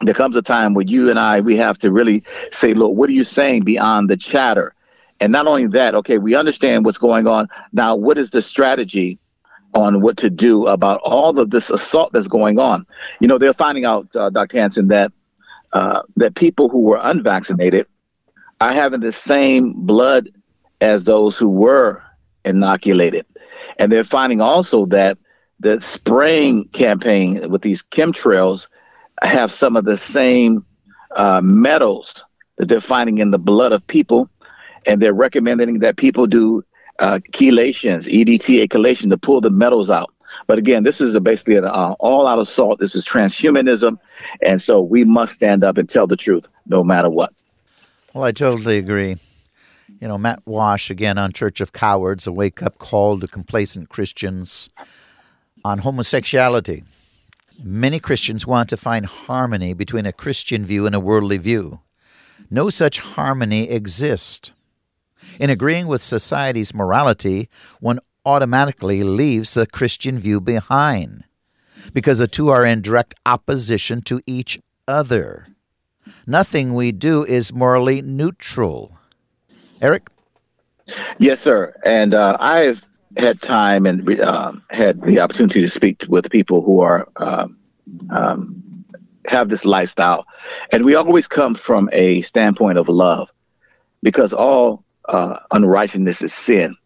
there 0.00 0.14
comes 0.14 0.36
a 0.36 0.42
time 0.42 0.74
where 0.74 0.84
you 0.86 1.10
and 1.10 1.18
I 1.18 1.40
we 1.40 1.56
have 1.56 1.78
to 1.78 1.90
really 1.90 2.22
say, 2.52 2.74
Lord, 2.74 2.96
what 2.96 3.08
are 3.08 3.14
you 3.14 3.24
saying 3.24 3.64
beyond 3.64 4.08
the 4.10 4.16
chatter? 4.16 4.74
And 5.20 5.32
not 5.32 5.46
only 5.46 5.66
that, 5.68 5.94
okay, 5.96 6.18
we 6.18 6.34
understand 6.34 6.84
what's 6.84 6.98
going 6.98 7.26
on. 7.26 7.48
Now, 7.72 7.96
what 7.96 8.18
is 8.18 8.30
the 8.30 8.42
strategy 8.42 9.18
on 9.74 10.00
what 10.00 10.16
to 10.18 10.30
do 10.30 10.66
about 10.66 11.00
all 11.02 11.38
of 11.38 11.50
this 11.50 11.70
assault 11.70 12.12
that's 12.12 12.28
going 12.28 12.58
on? 12.58 12.86
You 13.20 13.28
know, 13.28 13.38
they're 13.38 13.54
finding 13.54 13.84
out, 13.84 14.08
uh, 14.14 14.30
Dr. 14.30 14.58
Hansen, 14.58 14.88
that 14.88 15.12
uh, 15.72 16.02
that 16.16 16.34
people 16.34 16.68
who 16.70 16.80
were 16.80 16.98
unvaccinated 17.02 17.86
are 18.60 18.72
having 18.72 19.00
the 19.00 19.12
same 19.12 19.74
blood 19.74 20.30
as 20.80 21.04
those 21.04 21.36
who 21.36 21.48
were 21.48 22.02
inoculated, 22.44 23.26
and 23.78 23.92
they're 23.92 24.04
finding 24.04 24.40
also 24.40 24.86
that 24.86 25.18
the 25.60 25.80
spraying 25.80 26.68
campaign 26.68 27.50
with 27.50 27.62
these 27.62 27.82
chemtrails 27.82 28.68
have 29.22 29.52
some 29.52 29.76
of 29.76 29.84
the 29.84 29.98
same 29.98 30.64
uh, 31.16 31.40
metals 31.42 32.24
that 32.56 32.68
they're 32.68 32.80
finding 32.80 33.18
in 33.18 33.30
the 33.30 33.38
blood 33.38 33.72
of 33.72 33.86
people, 33.88 34.28
and 34.86 35.00
they're 35.00 35.14
recommending 35.14 35.80
that 35.80 35.96
people 35.96 36.26
do 36.26 36.64
uh, 36.98 37.20
chelations, 37.32 38.06
EDTA 38.06 38.68
chelation, 38.68 39.10
to 39.10 39.18
pull 39.18 39.40
the 39.40 39.50
metals 39.50 39.90
out. 39.90 40.12
But 40.46 40.58
again, 40.58 40.82
this 40.82 41.00
is 41.00 41.14
a 41.14 41.20
basically 41.20 41.56
an 41.56 41.64
uh, 41.64 41.94
all-out 41.98 42.38
assault. 42.38 42.80
This 42.80 42.94
is 42.94 43.04
transhumanism, 43.04 43.98
and 44.42 44.62
so 44.62 44.80
we 44.80 45.04
must 45.04 45.34
stand 45.34 45.64
up 45.64 45.78
and 45.78 45.88
tell 45.88 46.06
the 46.06 46.16
truth, 46.16 46.46
no 46.66 46.82
matter 46.82 47.10
what. 47.10 47.32
Well, 48.14 48.24
I 48.24 48.32
totally 48.32 48.78
agree. 48.78 49.16
You 50.00 50.08
know, 50.08 50.18
Matt 50.18 50.42
Walsh 50.46 50.90
again 50.90 51.18
on 51.18 51.32
Church 51.32 51.60
of 51.60 51.72
Cowards, 51.72 52.26
a 52.26 52.32
wake-up 52.32 52.78
call 52.78 53.18
to 53.20 53.26
complacent 53.26 53.88
Christians 53.88 54.68
on 55.64 55.78
homosexuality. 55.78 56.84
Many 57.62 57.98
Christians 57.98 58.46
want 58.46 58.68
to 58.68 58.76
find 58.76 59.04
harmony 59.04 59.74
between 59.74 60.06
a 60.06 60.12
Christian 60.12 60.64
view 60.64 60.86
and 60.86 60.94
a 60.94 61.00
worldly 61.00 61.38
view. 61.38 61.80
No 62.50 62.70
such 62.70 63.00
harmony 63.00 63.68
exists. 63.68 64.52
In 65.38 65.50
agreeing 65.50 65.86
with 65.86 66.02
society's 66.02 66.74
morality, 66.74 67.48
one 67.80 67.98
automatically 68.24 69.02
leaves 69.02 69.54
the 69.54 69.66
Christian 69.66 70.18
view 70.18 70.40
behind 70.40 71.24
because 71.92 72.18
the 72.18 72.28
two 72.28 72.48
are 72.48 72.66
in 72.66 72.82
direct 72.82 73.14
opposition 73.24 74.02
to 74.02 74.20
each 74.26 74.58
other. 74.86 75.48
Nothing 76.26 76.74
we 76.74 76.92
do 76.92 77.24
is 77.24 77.52
morally 77.52 78.02
neutral. 78.02 78.98
Eric? 79.80 80.08
Yes, 81.18 81.40
sir. 81.40 81.74
And 81.84 82.14
uh, 82.14 82.36
I've 82.40 82.84
had 83.16 83.40
time 83.40 83.86
and 83.86 84.20
um, 84.20 84.62
had 84.70 85.02
the 85.02 85.20
opportunity 85.20 85.60
to 85.60 85.68
speak 85.68 86.04
with 86.08 86.30
people 86.30 86.62
who 86.62 86.80
are 86.80 87.08
um, 87.16 87.58
um, 88.10 88.84
have 89.26 89.48
this 89.48 89.64
lifestyle, 89.64 90.26
and 90.72 90.84
we 90.84 90.94
always 90.94 91.26
come 91.26 91.54
from 91.54 91.90
a 91.92 92.22
standpoint 92.22 92.78
of 92.78 92.88
love, 92.88 93.28
because 94.02 94.32
all 94.32 94.84
uh, 95.08 95.38
unrighteousness 95.52 96.22
is 96.22 96.34
sin, 96.34 96.76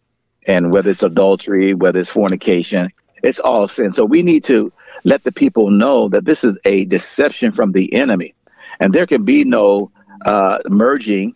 and 0.47 0.73
whether 0.73 0.91
it's 0.91 1.03
adultery, 1.03 1.73
whether 1.73 1.99
it's 1.99 2.09
fornication, 2.09 2.89
it's 3.23 3.39
all 3.39 3.67
sin. 3.67 3.93
So 3.93 4.05
we 4.05 4.21
need 4.21 4.43
to 4.45 4.71
let 5.03 5.23
the 5.23 5.31
people 5.31 5.69
know 5.69 6.09
that 6.09 6.25
this 6.25 6.43
is 6.43 6.59
a 6.65 6.85
deception 6.85 7.51
from 7.51 7.71
the 7.71 7.93
enemy, 7.93 8.33
and 8.79 8.93
there 8.93 9.07
can 9.07 9.23
be 9.23 9.43
no 9.43 9.91
uh, 10.25 10.59
merging. 10.69 11.35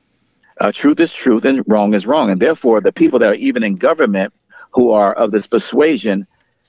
Uh, 0.59 0.71
truth 0.71 0.99
is 0.99 1.13
truth 1.13 1.45
and 1.45 1.63
wrong 1.67 1.93
is 1.93 2.07
wrong, 2.07 2.29
and 2.29 2.41
therefore 2.41 2.81
the 2.81 2.91
people 2.91 3.19
that 3.19 3.29
are 3.29 3.35
even 3.35 3.63
in 3.63 3.75
government 3.75 4.33
who 4.71 4.91
are 4.91 5.13
of 5.13 5.31
this 5.31 5.47
persuasion 5.47 6.25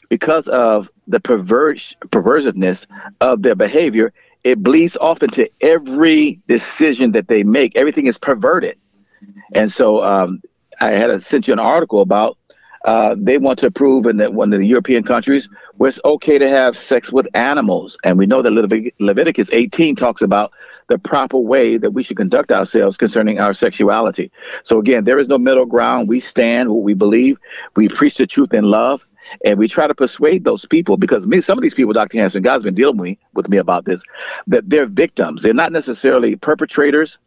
because 0.09 0.49
of 0.49 0.89
the 1.07 1.21
perverse 1.21 1.95
perversiveness 2.09 2.87
of 3.21 3.43
their 3.43 3.55
behavior, 3.55 4.13
it 4.45 4.63
bleeds 4.63 4.97
off 4.99 5.23
into 5.23 5.49
every 5.61 6.41
decision 6.49 7.13
that 7.13 7.29
they 7.29 7.43
make. 7.43 7.77
Everything 7.77 8.07
is 8.07 8.19
perverted. 8.19 8.77
And 9.55 9.71
so 9.71 10.03
um, 10.03 10.41
I 10.81 10.91
had 10.91 11.09
to 11.09 11.21
send 11.21 11.47
you 11.47 11.53
an 11.53 11.59
article 11.59 12.01
about 12.01 12.37
uh, 12.85 13.17
they 13.19 13.39
want 13.39 13.59
to 13.59 13.67
approve 13.67 14.07
in 14.07 14.19
the, 14.19 14.31
one 14.31 14.53
of 14.53 14.61
the 14.61 14.67
European 14.67 15.03
countries 15.03 15.49
where 15.77 15.89
it's 15.89 16.01
okay 16.05 16.39
to 16.39 16.49
have 16.49 16.79
sex 16.79 17.13
with 17.13 17.27
animals. 17.35 17.97
And 18.05 18.19
we 18.19 18.27
know 18.27 18.41
that 18.43 18.51
Levit- 18.51 18.95
Leviticus 19.01 19.51
18 19.53 19.97
talks 19.97 20.23
about 20.23 20.53
the 20.89 20.99
proper 20.99 21.39
way 21.39 21.77
that 21.77 21.91
we 21.91 22.03
should 22.03 22.17
conduct 22.17 22.51
ourselves 22.51 22.97
concerning 22.97 23.39
our 23.41 23.53
sexuality. 23.53 24.31
So 24.63 24.79
again, 24.79 25.05
there 25.05 25.19
is 25.19 25.29
no 25.29 25.39
middle 25.39 25.67
ground. 25.67 26.09
We 26.09 26.21
stand 26.21 26.71
what 26.71 26.83
we 26.83 26.95
believe. 26.95 27.39
We 27.77 27.89
preach 27.89 28.17
the 28.17 28.27
truth 28.27 28.55
in 28.55 28.65
love. 28.65 29.05
And 29.45 29.59
we 29.59 29.69
try 29.69 29.87
to 29.87 29.95
persuade 29.95 30.45
those 30.45 30.65
people 30.65 30.97
because 30.97 31.27
me, 31.27 31.43
some 31.43 31.59
of 31.59 31.63
these 31.63 31.75
people, 31.75 31.93
Dr. 31.93 32.17
Hansen, 32.17 32.43
God's 32.43 32.65
been 32.65 32.75
dealing 32.75 32.97
with 32.97 33.05
me, 33.05 33.19
with 33.35 33.49
me 33.51 33.59
about 33.59 33.85
this, 33.85 34.03
that 34.47 34.71
they're 34.71 34.87
victims. 34.87 35.43
They're 35.43 35.53
not 35.53 35.71
necessarily 35.71 36.35
perpetrators, 36.37 37.19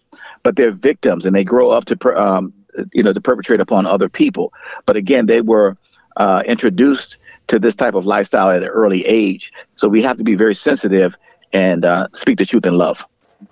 but 0.44 0.56
they're 0.56 0.72
victims, 0.72 1.26
and 1.26 1.36
they 1.36 1.44
grow 1.44 1.70
up 1.70 1.86
to, 1.86 2.22
um, 2.22 2.54
you 2.94 3.04
know, 3.04 3.14
to 3.14 3.22
perpetrate 3.22 3.60
upon 3.60 3.86
other 3.86 4.10
people. 4.10 4.54
But 4.86 4.96
again, 4.96 5.26
they 5.26 5.42
were 5.42 5.78
uh, 6.18 6.44
introduced 6.46 7.18
to 7.48 7.60
this 7.60 7.76
type 7.76 7.96
of 7.96 8.06
lifestyle 8.06 8.50
at 8.50 8.64
an 8.64 8.70
early 8.70 9.06
age. 9.06 9.52
So 9.76 9.88
we 9.88 10.02
have 10.02 10.18
to 10.18 10.24
be 10.24 10.36
very 10.36 10.56
sensitive 10.56 11.16
and 11.54 11.84
uh, 11.84 12.08
speak 12.14 12.38
the 12.38 12.46
truth 12.46 12.66
in 12.66 12.78
love. 12.78 13.04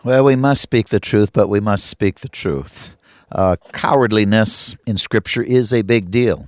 Well, 0.04 0.24
we 0.24 0.36
must 0.36 0.62
speak 0.62 0.90
the 0.90 1.00
truth, 1.00 1.34
but 1.34 1.50
we 1.50 1.60
must 1.60 1.86
speak 1.88 2.20
the 2.20 2.30
truth. 2.30 2.96
Uh, 3.32 3.56
cowardliness 3.74 4.78
in 4.86 4.98
Scripture 4.98 5.44
is 5.44 5.74
a 5.74 5.82
big 5.82 6.12
deal, 6.12 6.48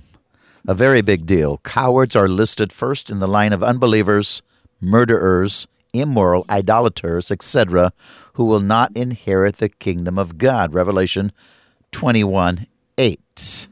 a 0.66 0.74
very 0.74 1.02
big 1.02 1.26
deal. 1.26 1.58
Cowards 1.58 2.16
are 2.16 2.28
listed 2.28 2.72
first 2.72 3.10
in 3.10 3.18
the 3.18 3.28
line 3.28 3.52
of 3.52 3.62
unbelievers, 3.62 4.42
murderers, 4.80 5.66
immoral, 5.92 6.44
idolaters, 6.48 7.30
etc., 7.30 7.92
who 8.34 8.44
will 8.44 8.60
not 8.60 8.96
inherit 8.96 9.56
the 9.56 9.68
kingdom 9.68 10.18
of 10.18 10.38
God. 10.38 10.74
Revelation 10.74 11.32
21 11.92 12.66
8. 12.98 13.68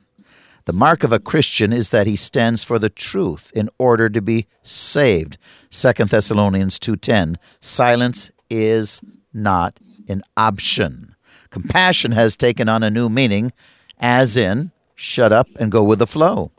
The 0.66 0.72
mark 0.72 1.02
of 1.02 1.12
a 1.12 1.18
Christian 1.18 1.72
is 1.72 1.90
that 1.90 2.06
he 2.06 2.16
stands 2.16 2.62
for 2.62 2.78
the 2.78 2.90
truth 2.90 3.50
in 3.54 3.68
order 3.78 4.08
to 4.08 4.22
be 4.22 4.46
saved. 4.62 5.36
2 5.70 5.92
Thessalonians 6.08 6.78
2:10. 6.78 7.36
Silence 7.60 8.30
is 8.48 9.00
not 9.32 9.78
an 10.08 10.22
option. 10.36 11.14
Compassion 11.50 12.12
has 12.12 12.36
taken 12.36 12.68
on 12.68 12.82
a 12.82 12.90
new 12.90 13.08
meaning 13.08 13.52
as 13.98 14.36
in 14.36 14.70
shut 14.94 15.32
up 15.32 15.48
and 15.58 15.72
go 15.72 15.82
with 15.82 15.98
the 15.98 16.06
flow. 16.06 16.52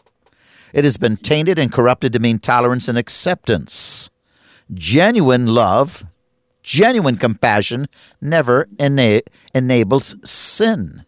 It 0.74 0.84
has 0.84 0.98
been 0.98 1.18
tainted 1.18 1.58
and 1.58 1.72
corrupted 1.72 2.14
to 2.14 2.20
mean 2.20 2.38
tolerance 2.38 2.88
and 2.88 2.98
acceptance. 2.98 4.11
Genuine 4.74 5.48
love, 5.48 6.06
genuine 6.64 7.18
compassion 7.18 7.88
never 8.22 8.68
ena- 8.80 9.22
enables 9.54 10.16
sin 10.30 11.06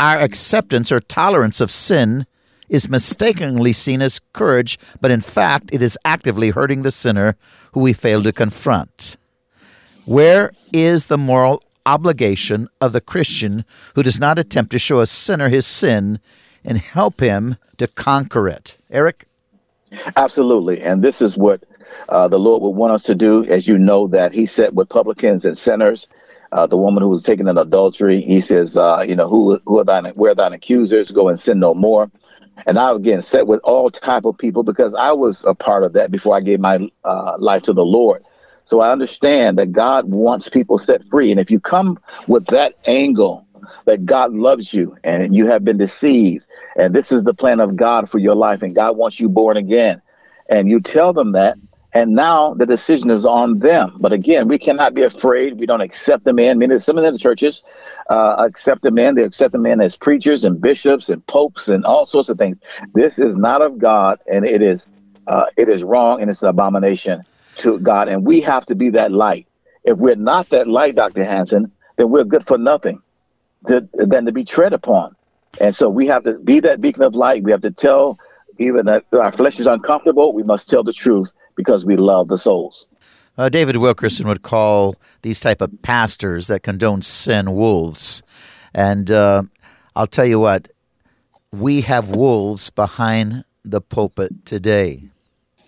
our 0.00 0.20
acceptance 0.20 0.92
or 0.92 1.00
tolerance 1.00 1.60
of 1.60 1.70
sin 1.70 2.26
is 2.68 2.88
mistakenly 2.88 3.72
seen 3.72 4.02
as 4.02 4.20
courage, 4.32 4.78
but 5.00 5.10
in 5.10 5.20
fact, 5.20 5.70
it 5.72 5.82
is 5.82 5.98
actively 6.04 6.50
hurting 6.50 6.82
the 6.82 6.90
sinner 6.90 7.36
who 7.72 7.80
we 7.80 7.92
fail 7.92 8.22
to 8.22 8.32
confront. 8.32 9.16
Where 10.04 10.52
is 10.72 11.06
the 11.06 11.18
moral 11.18 11.62
obligation 11.84 12.68
of 12.80 12.92
the 12.92 13.00
Christian 13.00 13.64
who 13.94 14.02
does 14.02 14.18
not 14.18 14.38
attempt 14.38 14.72
to 14.72 14.78
show 14.78 15.00
a 15.00 15.06
sinner 15.06 15.48
his 15.48 15.66
sin 15.66 16.18
and 16.64 16.78
help 16.78 17.20
him 17.20 17.56
to 17.78 17.86
conquer 17.86 18.48
it? 18.48 18.78
Eric? 18.90 19.26
Absolutely. 20.16 20.82
And 20.82 21.02
this 21.02 21.22
is 21.22 21.36
what 21.36 21.62
uh, 22.08 22.28
the 22.28 22.38
Lord 22.38 22.62
would 22.62 22.70
want 22.70 22.92
us 22.92 23.02
to 23.04 23.14
do. 23.14 23.44
As 23.46 23.66
you 23.66 23.78
know, 23.78 24.06
that 24.08 24.32
He 24.32 24.46
said 24.46 24.76
with 24.76 24.88
publicans 24.88 25.44
and 25.44 25.56
sinners, 25.56 26.08
uh, 26.52 26.66
the 26.66 26.76
woman 26.76 27.02
who 27.02 27.08
was 27.08 27.22
taken 27.22 27.48
in 27.48 27.58
adultery. 27.58 28.20
He 28.20 28.40
says, 28.40 28.76
uh, 28.76 29.04
you 29.06 29.16
know, 29.16 29.28
who 29.28 29.60
who 29.66 29.78
are 29.78 29.84
thine 29.84 30.06
where 30.14 30.32
are 30.32 30.34
thine 30.34 30.52
accusers? 30.52 31.10
Go 31.10 31.28
and 31.28 31.38
sin 31.38 31.60
no 31.60 31.74
more. 31.74 32.10
And 32.66 32.78
I 32.78 32.92
again 32.92 33.22
sat 33.22 33.46
with 33.46 33.60
all 33.64 33.90
type 33.90 34.24
of 34.24 34.38
people 34.38 34.62
because 34.62 34.94
I 34.94 35.12
was 35.12 35.44
a 35.44 35.54
part 35.54 35.84
of 35.84 35.92
that 35.94 36.10
before 36.10 36.36
I 36.36 36.40
gave 36.40 36.60
my 36.60 36.88
uh, 37.04 37.36
life 37.38 37.62
to 37.64 37.72
the 37.72 37.84
Lord. 37.84 38.24
So 38.64 38.80
I 38.80 38.90
understand 38.90 39.58
that 39.58 39.72
God 39.72 40.10
wants 40.12 40.48
people 40.48 40.78
set 40.78 41.06
free. 41.08 41.30
And 41.30 41.38
if 41.38 41.50
you 41.50 41.60
come 41.60 41.98
with 42.26 42.46
that 42.46 42.74
angle 42.86 43.46
that 43.84 44.04
God 44.04 44.32
loves 44.32 44.74
you 44.74 44.96
and 45.04 45.34
you 45.34 45.46
have 45.46 45.64
been 45.64 45.76
deceived, 45.78 46.44
and 46.76 46.94
this 46.94 47.12
is 47.12 47.22
the 47.22 47.34
plan 47.34 47.60
of 47.60 47.76
God 47.76 48.10
for 48.10 48.18
your 48.18 48.34
life, 48.34 48.62
and 48.62 48.74
God 48.74 48.96
wants 48.96 49.20
you 49.20 49.28
born 49.28 49.56
again, 49.56 50.02
and 50.48 50.68
you 50.68 50.80
tell 50.80 51.12
them 51.12 51.32
that, 51.32 51.56
and 51.96 52.12
now 52.12 52.52
the 52.52 52.66
decision 52.66 53.08
is 53.08 53.24
on 53.24 53.58
them. 53.60 53.96
But 53.98 54.12
again, 54.12 54.48
we 54.48 54.58
cannot 54.58 54.92
be 54.92 55.02
afraid. 55.02 55.58
We 55.58 55.64
don't 55.64 55.80
accept 55.80 56.24
them 56.24 56.38
in. 56.38 56.58
Many 56.58 56.78
some 56.78 56.98
of 56.98 57.10
the 57.10 57.18
churches 57.18 57.62
uh, 58.10 58.34
accept 58.38 58.82
them 58.82 58.98
in. 58.98 59.14
They 59.14 59.22
accept 59.22 59.52
them 59.52 59.64
in 59.64 59.80
as 59.80 59.96
preachers 59.96 60.44
and 60.44 60.60
bishops 60.60 61.08
and 61.08 61.26
popes 61.26 61.68
and 61.68 61.86
all 61.86 62.04
sorts 62.04 62.28
of 62.28 62.36
things. 62.36 62.58
This 62.92 63.18
is 63.18 63.34
not 63.34 63.62
of 63.62 63.78
God, 63.78 64.20
and 64.30 64.44
it 64.44 64.60
is 64.60 64.86
uh, 65.26 65.46
it 65.56 65.70
is 65.70 65.82
wrong 65.82 66.20
and 66.20 66.30
it's 66.30 66.42
an 66.42 66.48
abomination 66.48 67.22
to 67.56 67.78
God. 67.78 68.08
And 68.08 68.26
we 68.26 68.42
have 68.42 68.66
to 68.66 68.74
be 68.74 68.90
that 68.90 69.10
light. 69.10 69.46
If 69.84 69.96
we're 69.96 70.16
not 70.16 70.50
that 70.50 70.66
light, 70.66 70.96
Dr. 70.96 71.24
Hansen, 71.24 71.72
then 71.96 72.10
we're 72.10 72.24
good 72.24 72.46
for 72.46 72.58
nothing 72.58 73.00
to, 73.68 73.88
than 73.94 74.26
to 74.26 74.32
be 74.32 74.44
tread 74.44 74.74
upon. 74.74 75.16
And 75.62 75.74
so 75.74 75.88
we 75.88 76.06
have 76.08 76.24
to 76.24 76.38
be 76.40 76.60
that 76.60 76.82
beacon 76.82 77.04
of 77.04 77.14
light. 77.14 77.42
We 77.42 77.52
have 77.52 77.62
to 77.62 77.70
tell 77.70 78.18
even 78.58 78.84
that 78.84 79.06
our 79.12 79.32
flesh 79.32 79.58
is 79.58 79.66
uncomfortable. 79.66 80.34
We 80.34 80.42
must 80.42 80.68
tell 80.68 80.84
the 80.84 80.92
truth 80.92 81.32
because 81.56 81.84
we 81.84 81.96
love 81.96 82.28
the 82.28 82.38
souls. 82.38 82.86
Uh, 83.38 83.48
David 83.48 83.76
Wilkerson 83.76 84.28
would 84.28 84.42
call 84.42 84.94
these 85.22 85.40
type 85.40 85.60
of 85.60 85.82
pastors 85.82 86.46
that 86.46 86.62
condone 86.62 87.02
sin 87.02 87.52
wolves, 87.52 88.22
and 88.74 89.10
uh, 89.10 89.42
I'll 89.94 90.06
tell 90.06 90.24
you 90.24 90.38
what, 90.38 90.68
we 91.52 91.82
have 91.82 92.08
wolves 92.08 92.70
behind 92.70 93.44
the 93.64 93.80
pulpit 93.80 94.46
today. 94.46 95.02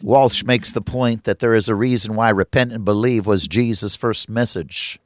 Walsh 0.00 0.44
makes 0.44 0.70
the 0.70 0.80
point 0.80 1.24
that 1.24 1.40
there 1.40 1.54
is 1.54 1.68
a 1.68 1.74
reason 1.74 2.14
why 2.14 2.30
repent 2.30 2.72
and 2.72 2.84
believe 2.84 3.26
was 3.26 3.48
Jesus' 3.48 3.96
first 3.96 4.28
message. 4.28 5.00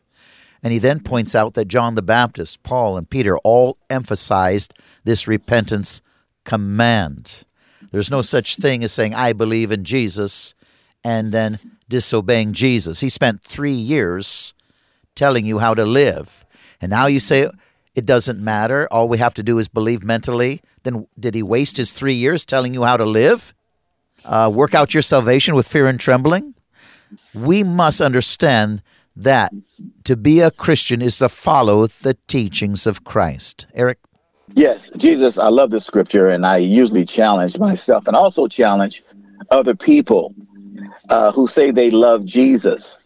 And 0.62 0.73
he 0.73 0.79
then 0.79 1.01
points 1.01 1.35
out 1.35 1.55
that 1.55 1.66
John 1.66 1.95
the 1.95 2.03
Baptist, 2.03 2.62
Paul, 2.62 2.97
and 2.97 3.09
Peter 3.09 3.38
all 3.38 3.79
emphasized 3.88 4.75
this 5.05 5.27
repentance 5.27 6.03
command. 6.45 7.45
There's 7.90 8.11
no 8.11 8.23
such 8.23 8.57
thing 8.57 8.85
as 8.85 8.92
saying, 8.92 9.14
I 9.14 9.33
believe 9.33 9.73
in 9.73 9.85
Jesus, 9.85 10.55
and 11.04 11.32
then 11.32 11.58
disobeying 11.88 12.52
Jesus. 12.52 13.00
He 13.00 13.08
spent 13.08 13.42
three 13.42 13.72
years 13.72 14.54
telling 15.14 15.44
you 15.44 15.58
how 15.58 15.74
to 15.74 15.84
live. 15.84 16.44
And 16.80 16.90
now 16.90 17.06
you 17.06 17.20
say 17.20 17.48
it 17.94 18.06
doesn't 18.06 18.40
matter. 18.40 18.88
All 18.90 19.08
we 19.08 19.18
have 19.18 19.34
to 19.34 19.42
do 19.42 19.58
is 19.58 19.68
believe 19.68 20.02
mentally. 20.02 20.62
Then 20.82 21.06
did 21.18 21.34
he 21.34 21.42
waste 21.42 21.76
his 21.76 21.92
three 21.92 22.14
years 22.14 22.44
telling 22.44 22.74
you 22.74 22.84
how 22.84 22.96
to 22.96 23.04
live? 23.04 23.54
Uh, 24.24 24.50
work 24.52 24.74
out 24.74 24.94
your 24.94 25.02
salvation 25.02 25.54
with 25.54 25.68
fear 25.68 25.86
and 25.86 26.00
trembling? 26.00 26.54
We 27.34 27.62
must 27.62 28.00
understand 28.00 28.82
that 29.14 29.52
to 30.04 30.16
be 30.16 30.40
a 30.40 30.50
Christian 30.50 31.02
is 31.02 31.18
to 31.18 31.28
follow 31.28 31.86
the 31.86 32.16
teachings 32.26 32.86
of 32.86 33.04
Christ. 33.04 33.66
Eric? 33.74 33.98
Yes, 34.54 34.90
Jesus, 34.96 35.38
I 35.38 35.48
love 35.48 35.70
this 35.70 35.84
scripture, 35.84 36.28
and 36.28 36.44
I 36.44 36.58
usually 36.58 37.04
challenge 37.04 37.58
myself 37.58 38.06
and 38.06 38.16
also 38.16 38.48
challenge 38.48 39.02
other 39.50 39.74
people 39.74 40.34
uh, 41.12 41.31
who 41.31 41.46
say 41.46 41.70
they 41.70 41.90
love 41.90 42.25
Jesus. 42.25 42.96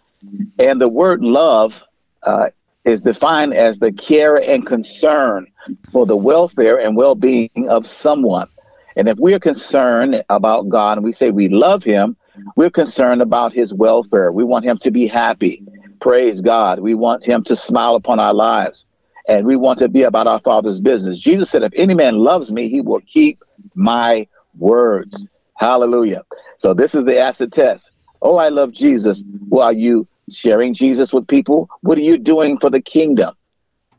And 0.60 0.80
the 0.80 0.88
word 0.88 1.22
love 1.22 1.82
uh, 2.22 2.50
is 2.84 3.00
defined 3.00 3.52
as 3.52 3.80
the 3.80 3.92
care 3.92 4.36
and 4.36 4.64
concern 4.64 5.48
for 5.90 6.06
the 6.06 6.16
welfare 6.16 6.78
and 6.78 6.96
well 6.96 7.16
being 7.16 7.68
of 7.68 7.84
someone. 7.84 8.46
And 8.94 9.08
if 9.08 9.18
we're 9.18 9.40
concerned 9.40 10.22
about 10.30 10.68
God 10.68 10.98
and 10.98 11.04
we 11.04 11.12
say 11.12 11.32
we 11.32 11.48
love 11.48 11.82
Him, 11.82 12.16
we're 12.54 12.70
concerned 12.70 13.22
about 13.22 13.52
His 13.52 13.74
welfare. 13.74 14.30
We 14.30 14.44
want 14.44 14.64
Him 14.64 14.78
to 14.78 14.92
be 14.92 15.08
happy. 15.08 15.64
Praise 16.00 16.40
God. 16.40 16.78
We 16.78 16.94
want 16.94 17.24
Him 17.24 17.42
to 17.44 17.56
smile 17.56 17.96
upon 17.96 18.20
our 18.20 18.34
lives. 18.34 18.86
And 19.28 19.44
we 19.44 19.56
want 19.56 19.80
to 19.80 19.88
be 19.88 20.02
about 20.02 20.28
our 20.28 20.38
Father's 20.38 20.78
business. 20.78 21.18
Jesus 21.18 21.50
said, 21.50 21.64
If 21.64 21.72
any 21.74 21.96
man 21.96 22.18
loves 22.18 22.52
me, 22.52 22.68
he 22.68 22.80
will 22.80 23.00
keep 23.12 23.42
my 23.74 24.28
words. 24.56 25.28
Hallelujah. 25.56 26.22
So 26.58 26.72
this 26.72 26.94
is 26.94 27.04
the 27.04 27.18
acid 27.18 27.52
test. 27.52 27.90
Oh, 28.26 28.38
I 28.38 28.48
love 28.48 28.72
Jesus. 28.72 29.22
Well, 29.50 29.62
are 29.62 29.72
you 29.72 30.08
sharing 30.28 30.74
Jesus 30.74 31.12
with 31.12 31.28
people? 31.28 31.68
What 31.82 31.96
are 31.96 32.02
you 32.02 32.18
doing 32.18 32.58
for 32.58 32.70
the 32.70 32.80
kingdom? 32.80 33.36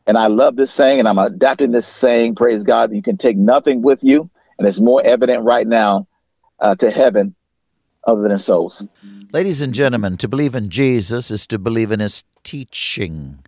And 0.06 0.18
I 0.18 0.26
love 0.26 0.56
this 0.56 0.70
saying, 0.70 0.98
and 0.98 1.08
I'm 1.08 1.16
adapting 1.16 1.70
this 1.70 1.86
saying. 1.86 2.34
Praise 2.34 2.62
God. 2.62 2.94
You 2.94 3.00
can 3.00 3.16
take 3.16 3.38
nothing 3.38 3.80
with 3.80 4.00
you, 4.04 4.28
and 4.58 4.68
it's 4.68 4.80
more 4.80 5.02
evident 5.02 5.44
right 5.44 5.66
now 5.66 6.08
uh, 6.60 6.74
to 6.74 6.90
heaven 6.90 7.34
other 8.06 8.20
than 8.20 8.38
souls. 8.38 8.86
Ladies 9.32 9.62
and 9.62 9.72
gentlemen, 9.72 10.18
to 10.18 10.28
believe 10.28 10.54
in 10.54 10.68
Jesus 10.68 11.30
is 11.30 11.46
to 11.46 11.58
believe 11.58 11.90
in 11.90 12.00
his 12.00 12.22
teaching. 12.44 13.38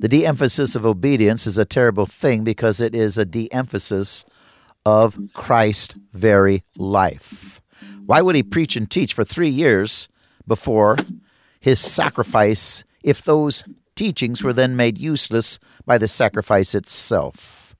The 0.00 0.08
de 0.08 0.26
emphasis 0.26 0.74
of 0.74 0.84
obedience 0.84 1.46
is 1.46 1.56
a 1.56 1.64
terrible 1.64 2.06
thing 2.06 2.42
because 2.42 2.80
it 2.80 2.96
is 2.96 3.16
a 3.16 3.24
de 3.24 3.48
emphasis 3.52 4.24
of 4.84 5.20
Christ's 5.34 5.94
very 6.12 6.64
life. 6.76 7.62
Why 8.06 8.22
would 8.22 8.34
he 8.34 8.42
preach 8.42 8.74
and 8.74 8.90
teach 8.90 9.14
for 9.14 9.22
three 9.22 9.50
years 9.50 10.08
before 10.46 10.96
his 11.60 11.80
sacrifice 11.80 12.84
if 13.02 13.22
those 13.22 13.64
teachings 13.94 14.42
were 14.44 14.52
then 14.52 14.76
made 14.76 14.98
useless 14.98 15.58
by 15.84 15.98
the 15.98 16.08
sacrifice 16.08 16.74
itself? 16.74 17.74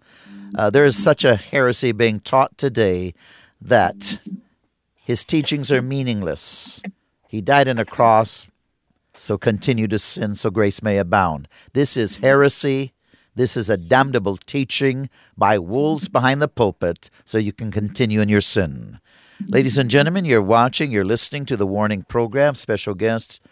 Uh, 0.56 0.70
there 0.70 0.84
is 0.84 0.96
such 1.00 1.24
a 1.24 1.36
heresy 1.36 1.92
being 1.92 2.20
taught 2.20 2.56
today 2.56 3.12
that 3.60 4.20
his 4.94 5.24
teachings 5.24 5.70
are 5.70 5.82
meaningless. 5.82 6.82
He 7.28 7.40
died 7.40 7.68
on 7.68 7.78
a 7.78 7.84
cross 7.84 8.46
So 9.18 9.38
continue 9.38 9.88
to 9.88 9.98
sin 9.98 10.34
so 10.34 10.50
grace 10.50 10.82
may 10.82 10.98
abound. 10.98 11.48
This 11.72 11.96
is 11.96 12.18
heresy. 12.18 12.92
This 13.36 13.54
is 13.54 13.68
a 13.68 13.76
damnable 13.76 14.38
teaching 14.38 15.10
by 15.36 15.58
wolves 15.58 16.08
behind 16.16 16.40
the 16.40 16.48
pulpit 16.48 17.10
so 17.24 17.36
you 17.36 17.52
can 17.52 17.70
continue 17.70 18.22
in 18.22 18.30
your 18.30 18.40
sin. 18.40 18.98
Ladies 19.46 19.76
and 19.76 19.90
gentlemen, 19.90 20.24
you're 20.24 20.40
watching, 20.40 20.90
you're 20.90 21.04
listening 21.04 21.44
to 21.44 21.56
the 21.56 21.66
Warning 21.66 22.02
Program. 22.02 22.54
Special 22.54 22.94
guest 22.94 23.42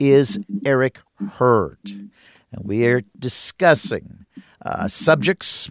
is 0.00 0.40
Eric 0.66 0.98
Hurd. 1.34 1.78
And 1.84 2.64
we 2.64 2.84
are 2.88 3.02
discussing 3.16 4.26
uh, 4.60 4.88
subjects, 4.88 5.70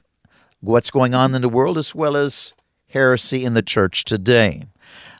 what's 0.62 0.90
going 0.90 1.14
on 1.14 1.36
in 1.36 1.42
the 1.42 1.50
world, 1.50 1.78
as 1.78 1.94
well 1.94 2.16
as 2.16 2.54
heresy 2.88 3.44
in 3.44 3.54
the 3.54 3.62
church 3.62 4.06
today. 4.06 4.64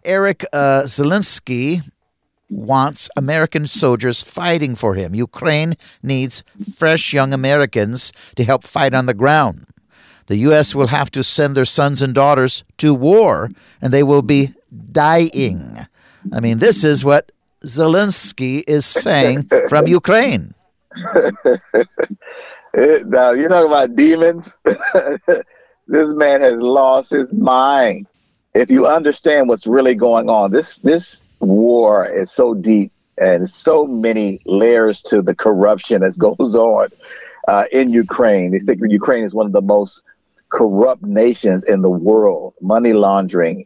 Eric 0.06 0.46
uh, 0.54 0.84
Zelensky 0.84 1.84
wants 2.50 3.10
American 3.16 3.68
soldiers 3.68 4.24
fighting 4.24 4.76
for 4.76 4.96
him. 4.96 5.14
Ukraine 5.14 5.76
needs 6.02 6.44
fresh 6.76 7.14
young 7.14 7.34
Americans 7.34 8.12
to 8.36 8.44
help 8.44 8.64
fight 8.64 8.94
on 8.94 9.06
the 9.06 9.14
ground. 9.14 9.66
The 10.28 10.38
U.S. 10.38 10.76
will 10.76 10.88
have 10.88 11.10
to 11.12 11.24
send 11.24 11.56
their 11.56 11.66
sons 11.66 12.02
and 12.02 12.14
daughters 12.14 12.64
to 12.78 12.94
war, 12.94 13.50
and 13.82 13.94
they 13.94 14.04
will 14.04 14.22
be 14.22 14.54
dying. 14.92 15.88
I 16.34 16.40
mean, 16.40 16.60
this 16.60 16.84
is 16.84 17.04
what 17.04 17.32
Zelensky 17.64 18.64
is 18.68 18.86
saying 18.86 19.50
from 19.70 19.88
Ukraine. 20.00 20.54
Eh, 22.78 23.00
now, 23.08 23.32
you 23.32 23.48
talk 23.48 23.66
about 23.66 23.96
demons. 23.96 24.54
this 24.64 24.78
man 25.88 26.42
has 26.42 26.60
lost 26.60 27.10
his 27.10 27.32
mind. 27.34 28.06
If 28.54 28.70
you 28.70 28.86
understand 28.86 29.48
what's 29.48 29.66
really 29.66 29.96
going 29.96 30.30
on, 30.30 30.52
this 30.52 30.78
this 30.80 31.22
war 31.40 32.08
is 32.08 32.32
so 32.32 32.54
deep 32.54 32.92
and 33.18 33.50
so 33.50 33.86
many 33.86 34.40
layers 34.46 35.02
to 35.04 35.22
the 35.22 35.36
corruption 35.36 36.02
that 36.02 36.18
goes 36.38 36.56
on 36.56 36.90
uh, 37.48 37.66
in 37.72 37.92
Ukraine. 37.92 38.52
They 38.52 38.60
think 38.60 38.82
Ukraine 38.88 39.24
is 39.24 39.34
one 39.34 39.46
of 39.46 39.54
the 39.54 39.62
most 39.62 40.04
corrupt 40.50 41.04
nations 41.04 41.64
in 41.64 41.82
the 41.82 41.90
world. 41.90 42.54
Money 42.62 42.94
laundering, 42.94 43.66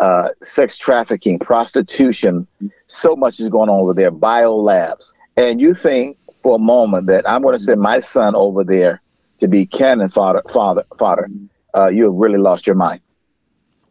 uh, 0.00 0.28
sex 0.42 0.76
trafficking, 0.76 1.38
prostitution. 1.38 2.46
So 2.86 3.16
much 3.16 3.40
is 3.40 3.48
going 3.48 3.68
on 3.68 3.80
over 3.80 3.94
there. 3.94 4.10
Bio 4.10 4.56
labs, 4.56 5.14
and 5.36 5.60
you 5.60 5.74
think 5.74 6.16
for 6.42 6.56
a 6.56 6.58
moment 6.58 7.06
that 7.06 7.28
I'm 7.28 7.42
going 7.42 7.56
to 7.56 7.62
send 7.62 7.80
my 7.80 8.00
son 8.00 8.34
over 8.34 8.64
there 8.64 9.00
to 9.38 9.48
be 9.48 9.66
cannon 9.66 10.08
fodder, 10.08 10.42
father, 10.50 10.84
fodder. 10.98 11.28
Uh, 11.74 11.88
you 11.88 12.04
have 12.04 12.14
really 12.14 12.38
lost 12.38 12.66
your 12.66 12.76
mind. 12.76 13.00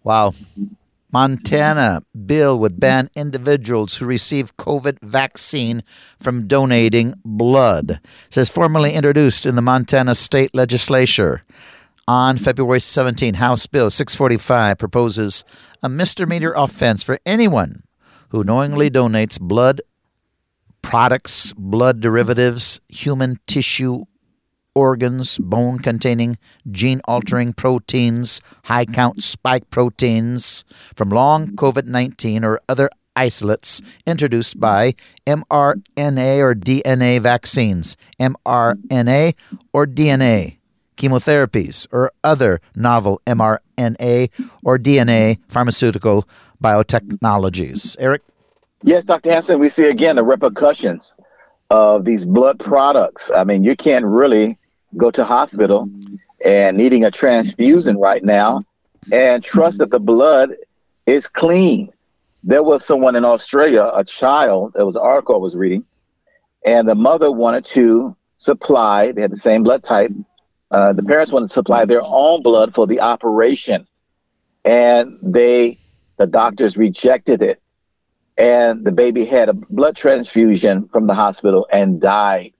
Wow. 0.03 0.33
Montana 1.11 2.03
bill 2.25 2.59
would 2.59 2.79
ban 2.79 3.09
individuals 3.15 3.95
who 3.95 4.05
receive 4.05 4.55
COVID 4.57 4.99
vaccine 5.01 5.83
from 6.19 6.47
donating 6.47 7.15
blood. 7.25 7.99
It 8.27 8.33
says 8.33 8.49
formally 8.49 8.93
introduced 8.93 9.45
in 9.45 9.55
the 9.55 9.61
Montana 9.61 10.13
state 10.15 10.53
legislature. 10.53 11.43
On 12.07 12.37
February 12.37 12.79
17, 12.79 13.35
House 13.35 13.67
Bill 13.67 13.89
645 13.89 14.77
proposes 14.77 15.43
a 15.83 15.89
misdemeanor 15.89 16.53
offense 16.55 17.03
for 17.03 17.19
anyone 17.25 17.83
who 18.29 18.43
knowingly 18.43 18.89
donates 18.89 19.39
blood 19.39 19.81
products, 20.81 21.53
blood 21.53 21.99
derivatives, 21.99 22.81
human 22.87 23.37
tissue 23.45 24.05
organs, 24.79 25.37
bone 25.39 25.77
containing 25.77 26.37
gene 26.71 27.01
altering 27.05 27.51
proteins, 27.51 28.41
high 28.63 28.85
count 28.85 29.21
spike 29.21 29.69
proteins 29.69 30.63
from 30.95 31.09
long 31.09 31.47
COVID 31.47 31.85
19 31.85 32.45
or 32.45 32.61
other 32.69 32.89
isolates 33.15 33.81
introduced 34.07 34.57
by 34.59 34.93
mRNA 35.27 36.39
or 36.39 36.55
DNA 36.55 37.19
vaccines, 37.19 37.97
mRNA 38.19 39.33
or 39.73 39.85
DNA, 39.85 40.57
chemotherapies, 40.95 41.85
or 41.91 42.11
other 42.23 42.61
novel 42.75 43.21
mRNA 43.27 44.29
or 44.63 44.77
DNA 44.77 45.39
pharmaceutical 45.49 46.25
biotechnologies. 46.63 47.97
Eric? 47.99 48.21
Yes, 48.83 49.03
Dr. 49.03 49.29
Hansen, 49.33 49.59
we 49.59 49.67
see 49.67 49.89
again 49.89 50.15
the 50.15 50.23
repercussions 50.23 51.11
of 51.69 52.05
these 52.05 52.25
blood 52.25 52.59
products. 52.59 53.29
I 53.35 53.43
mean, 53.43 53.63
you 53.63 53.75
can't 53.75 54.05
really 54.05 54.57
go 54.97 55.11
to 55.11 55.23
hospital 55.23 55.89
and 56.43 56.77
needing 56.77 57.03
a 57.03 57.11
transfusion 57.11 57.97
right 57.97 58.23
now 58.23 58.63
and 59.11 59.43
trust 59.43 59.77
that 59.79 59.91
the 59.91 59.99
blood 59.99 60.51
is 61.05 61.27
clean. 61.27 61.91
There 62.43 62.63
was 62.63 62.85
someone 62.85 63.15
in 63.15 63.25
Australia, 63.25 63.89
a 63.93 64.03
child, 64.03 64.73
there 64.75 64.85
was 64.85 64.95
an 64.95 65.01
article 65.01 65.35
I 65.35 65.39
was 65.39 65.55
reading, 65.55 65.85
and 66.65 66.87
the 66.87 66.95
mother 66.95 67.31
wanted 67.31 67.65
to 67.65 68.15
supply, 68.37 69.11
they 69.11 69.21
had 69.21 69.31
the 69.31 69.37
same 69.37 69.63
blood 69.63 69.83
type. 69.83 70.11
Uh, 70.71 70.93
the 70.93 71.03
parents 71.03 71.31
wanted 71.31 71.47
to 71.47 71.53
supply 71.53 71.85
their 71.85 72.01
own 72.03 72.41
blood 72.41 72.73
for 72.73 72.87
the 72.87 72.99
operation. 72.99 73.87
And 74.63 75.17
they, 75.21 75.77
the 76.17 76.27
doctors 76.27 76.77
rejected 76.77 77.41
it. 77.41 77.61
And 78.37 78.85
the 78.85 78.91
baby 78.91 79.25
had 79.25 79.49
a 79.49 79.53
blood 79.53 79.97
transfusion 79.97 80.87
from 80.89 81.07
the 81.07 81.13
hospital 81.13 81.67
and 81.71 81.99
died 81.99 82.53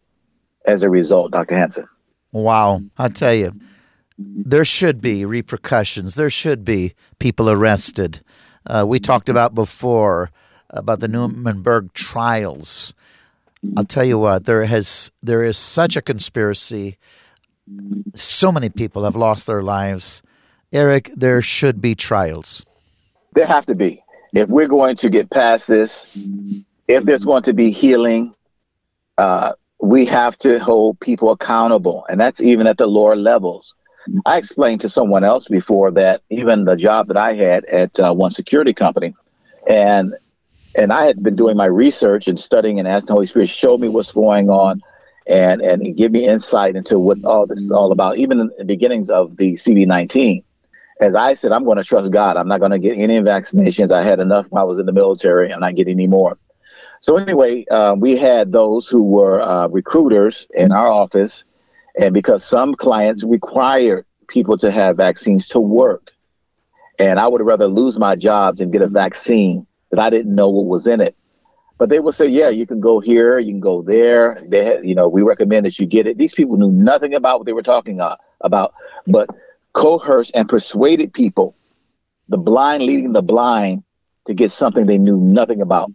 as 0.66 0.84
a 0.84 0.90
result, 0.90 1.32
Dr. 1.32 1.56
Hansen. 1.56 1.88
Wow. 2.32 2.82
I 2.98 3.10
tell 3.10 3.34
you, 3.34 3.54
there 4.18 4.66
should 4.66 5.02
be 5.02 5.26
repercussions. 5.26 6.16
There 6.16 6.30
should 6.30 6.64
be 6.66 6.94
people 7.20 7.50
arrested. 7.50 8.22
Uh, 8.66 8.86
we 8.88 9.00
talked 9.00 9.30
about 9.30 9.56
before 9.56 10.32
about 10.70 11.00
the 11.00 11.08
Nuremberg 11.08 11.94
trials. 11.94 12.94
I'll 13.76 13.86
tell 13.86 14.06
you 14.06 14.18
what, 14.18 14.46
there 14.46 14.64
has 14.66 15.12
there 15.22 15.44
is 15.44 15.58
such 15.58 15.96
a 15.96 16.02
conspiracy. 16.02 16.98
So 18.16 18.52
many 18.52 18.70
people 18.70 19.04
have 19.04 19.16
lost 19.16 19.48
their 19.48 19.62
lives. 19.62 20.22
Eric, 20.72 21.12
there 21.16 21.42
should 21.42 21.82
be 21.82 21.96
trials. 21.96 22.66
There 23.34 23.48
have 23.48 23.66
to 23.66 23.76
be. 23.76 24.04
If 24.34 24.50
we're 24.50 24.68
going 24.68 24.96
to 24.98 25.10
get 25.10 25.30
past 25.30 25.68
this, 25.68 26.18
if 26.88 27.04
there's 27.04 27.26
going 27.26 27.44
to 27.44 27.54
be 27.54 27.72
healing, 27.72 28.36
uh, 29.18 29.54
we 29.82 30.06
have 30.06 30.38
to 30.38 30.60
hold 30.60 31.00
people 31.00 31.32
accountable, 31.32 32.06
and 32.10 32.20
that's 32.20 32.42
even 32.42 32.68
at 32.68 32.78
the 32.78 32.88
lower 32.88 33.16
levels. 33.16 33.74
I 34.26 34.38
explained 34.38 34.82
to 34.82 34.90
someone 34.90 35.24
else 35.24 35.48
before 35.48 35.92
that 35.92 36.22
even 36.30 36.66
the 36.66 36.76
job 36.76 37.08
that 37.08 37.18
I 37.18 37.34
had 37.34 37.66
at 37.66 38.00
uh, 38.00 38.14
one 38.14 38.32
security 38.32 38.74
company, 38.74 39.16
and 39.68 40.16
and 40.76 40.92
I 40.92 41.06
had 41.06 41.24
been 41.24 41.36
doing 41.36 41.58
my 41.58 41.66
research 41.66 42.28
and 42.28 42.40
studying 42.40 42.80
and 42.80 42.88
asking 42.88 43.08
the 43.08 43.14
Holy 43.14 43.26
Spirit 43.26 43.50
show 43.50 43.78
me 43.78 43.88
what's 43.88 44.12
going 44.12 44.50
on, 44.50 44.82
and 45.28 45.62
and 45.62 45.96
give 45.96 46.12
me 46.12 46.28
insight 46.28 46.76
into 46.76 47.00
what 47.00 47.24
all 47.24 47.48
this 47.48 47.60
is 47.60 47.72
all 47.72 47.92
about. 47.92 48.18
Even 48.18 48.40
in 48.40 48.52
the 48.58 48.66
beginnings 48.66 49.10
of 49.10 49.38
the 49.38 49.54
CV19, 49.54 50.44
as 51.00 51.16
I 51.16 51.36
said, 51.36 51.52
I'm 51.52 51.64
going 51.64 51.78
to 51.78 51.84
trust 51.84 52.12
God. 52.12 52.36
I'm 52.36 52.48
not 52.48 52.60
going 52.60 52.72
to 52.72 52.80
get 52.80 52.98
any 52.98 53.20
vaccinations. 53.20 53.92
I 53.92 54.04
had 54.04 54.20
enough 54.20 54.48
when 54.50 54.62
I 54.62 54.66
was 54.66 54.80
in 54.80 54.86
the 54.86 54.92
military. 54.92 55.54
I'm 55.54 55.62
not 55.62 55.76
getting 55.76 55.94
any 55.94 56.08
more. 56.08 56.38
So 57.02 57.16
anyway, 57.16 57.66
uh, 57.66 57.96
we 57.98 58.18
had 58.18 58.52
those 58.52 58.88
who 58.88 59.04
were 59.04 59.42
uh, 59.42 59.68
recruiters 59.68 60.48
in 60.54 60.72
our 60.72 60.90
office, 60.90 61.44
and 61.98 62.14
because 62.14 62.44
some 62.44 62.76
clients 62.76 63.24
required 63.24 64.06
people 64.28 64.58
to 64.58 64.72
have 64.72 64.98
vaccines 64.98 65.48
to 65.50 65.60
work, 65.60 66.12
and 67.00 67.20
I 67.20 67.28
would 67.28 67.42
rather 67.42 67.68
lose 67.68 67.98
my 67.98 68.16
job 68.16 68.58
than 68.58 68.72
get 68.72 68.82
a 68.82 68.88
vaccine 68.88 69.66
that 69.92 70.00
I 70.00 70.10
didn't 70.10 70.36
know 70.36 70.50
what 70.50 70.66
was 70.66 70.88
in 70.88 71.00
it. 71.00 71.16
But 71.78 71.88
they 71.90 72.02
would 72.02 72.16
say, 72.16 72.28
"Yeah, 72.28 72.50
you 72.50 72.68
can 72.68 72.82
go 72.82 73.00
here, 73.00 73.40
you 73.40 73.54
can 73.54 73.62
go 73.62 73.82
there." 73.82 74.44
They, 74.46 74.66
had, 74.66 74.86
you 74.86 74.94
know, 74.94 75.08
we 75.08 75.22
recommend 75.22 75.66
that 75.66 75.80
you 75.80 75.86
get 75.86 76.06
it. 76.06 76.18
These 76.18 76.34
people 76.34 76.58
knew 76.58 76.72
nothing 76.72 77.14
about 77.14 77.40
what 77.40 77.46
they 77.46 77.54
were 77.54 77.64
talking 77.64 78.02
about, 78.42 78.74
but 79.08 79.30
coerced 79.72 80.32
and 80.36 80.50
persuaded 80.50 81.14
people, 81.14 81.56
the 82.28 82.38
blind 82.38 82.84
leading 82.84 83.14
the 83.14 83.22
blind, 83.22 83.84
to 84.26 84.34
get 84.34 84.52
something 84.52 84.86
they 84.86 84.98
knew 84.98 85.18
nothing 85.18 85.62
about 85.62 85.92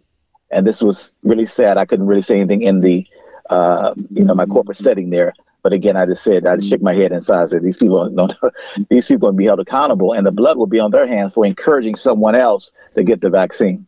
and 0.51 0.65
this 0.65 0.81
was 0.81 1.11
really 1.23 1.45
sad. 1.45 1.77
I 1.77 1.85
couldn't 1.85 2.07
really 2.07 2.21
say 2.21 2.39
anything 2.39 2.61
in 2.61 2.81
the, 2.81 3.05
uh, 3.49 3.93
you 4.11 4.23
know, 4.23 4.35
my 4.35 4.45
corporate 4.45 4.77
setting 4.77 5.09
there. 5.09 5.33
But 5.63 5.73
again, 5.73 5.97
I 5.97 6.05
just 6.05 6.23
said 6.23 6.45
I 6.45 6.57
just 6.57 6.69
shook 6.69 6.81
my 6.81 6.93
head. 6.93 7.11
I 7.11 7.19
said 7.19 7.63
these 7.63 7.77
people 7.77 8.07
don't, 8.09 8.33
these 8.89 9.07
people 9.07 9.29
will 9.29 9.33
be 9.33 9.45
held 9.45 9.59
accountable, 9.59 10.13
and 10.13 10.25
the 10.25 10.31
blood 10.31 10.57
will 10.57 10.67
be 10.67 10.79
on 10.79 10.91
their 10.91 11.07
hands 11.07 11.33
for 11.33 11.45
encouraging 11.45 11.95
someone 11.95 12.35
else 12.35 12.71
to 12.95 13.03
get 13.03 13.21
the 13.21 13.29
vaccine. 13.29 13.87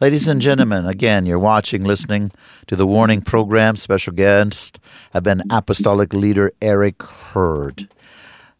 Ladies 0.00 0.26
and 0.26 0.40
gentlemen, 0.40 0.86
again, 0.86 1.24
you're 1.24 1.38
watching, 1.38 1.84
listening 1.84 2.32
to 2.66 2.74
the 2.74 2.84
Warning 2.84 3.20
Program. 3.20 3.76
Special 3.76 4.12
guest 4.12 4.80
have 5.12 5.22
been 5.22 5.44
Apostolic 5.50 6.12
Leader 6.12 6.50
Eric 6.60 7.00
Hurd. 7.00 7.88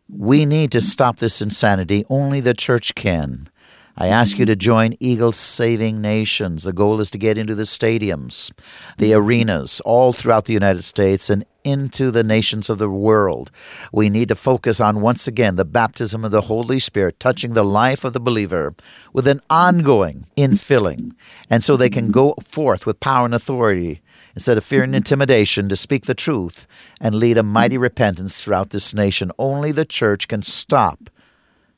We 0.09 0.47
need 0.47 0.71
to 0.73 0.81
stop 0.81 1.17
this 1.17 1.43
insanity. 1.43 2.05
Only 2.09 2.41
the 2.41 2.55
church 2.55 2.95
can. 2.95 3.49
I 3.97 4.09
ask 4.09 4.41
you 4.41 4.47
to 4.47 4.57
join 4.57 4.97
Eagle 4.99 5.31
Saving 5.31 6.01
Nations. 6.01 6.65
The 6.65 6.73
goal 6.73 7.01
is 7.01 7.13
to 7.13 7.19
get 7.19 7.39
into 7.39 7.55
the 7.55 7.63
stadiums, 7.63 8.51
the 8.99 9.15
arenas, 9.15 9.81
all 9.85 10.13
throughout 10.13 10.47
the 10.47 10.53
United 10.53 10.83
States 10.83 11.31
and 11.31 11.45
into 11.63 12.11
the 12.11 12.25
nations 12.25 12.69
of 12.69 12.79
the 12.79 12.91
world. 12.91 13.53
We 13.93 14.09
need 14.09 14.29
to 14.29 14.35
focus 14.35 14.81
on, 14.81 15.01
once 15.01 15.29
again, 15.29 15.55
the 15.55 15.65
baptism 15.65 16.25
of 16.25 16.33
the 16.33 16.43
Holy 16.43 16.81
Spirit 16.81 17.21
touching 17.21 17.55
the 17.55 17.63
life 17.63 18.05
of 18.05 18.13
the 18.13 18.21
believer 18.21 18.75
with 19.13 19.29
an 19.29 19.41
ongoing 19.49 20.27
infilling. 20.37 21.13
And 21.49 21.63
so 21.63 21.77
they 21.77 21.89
can 21.89 22.11
go 22.11 22.35
forth 22.43 22.87
with 22.87 22.99
power 22.99 23.25
and 23.25 23.35
authority 23.35 24.03
instead 24.35 24.59
of 24.59 24.65
fear 24.65 24.83
and 24.83 24.97
intimidation 24.97 25.69
to 25.69 25.77
speak 25.77 26.07
the 26.07 26.15
truth 26.15 26.67
and 27.01 27.15
lead 27.15 27.39
a 27.39 27.45
mighty 27.45 27.79
repentance 27.79 28.43
throughout 28.43 28.71
this 28.71 28.93
nation. 28.93 29.31
Only 29.39 29.71
the 29.71 29.85
church 29.85 30.27
can 30.27 30.43
stop 30.43 31.09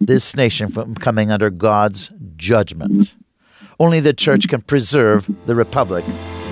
this 0.00 0.34
nation 0.36 0.70
from 0.70 0.94
coming 0.94 1.30
under 1.30 1.50
God's 1.50 2.10
judgment. 2.36 3.16
Only 3.78 4.00
the 4.00 4.14
church 4.14 4.48
can 4.48 4.62
preserve 4.62 5.28
the 5.46 5.54
Republic 5.54 6.04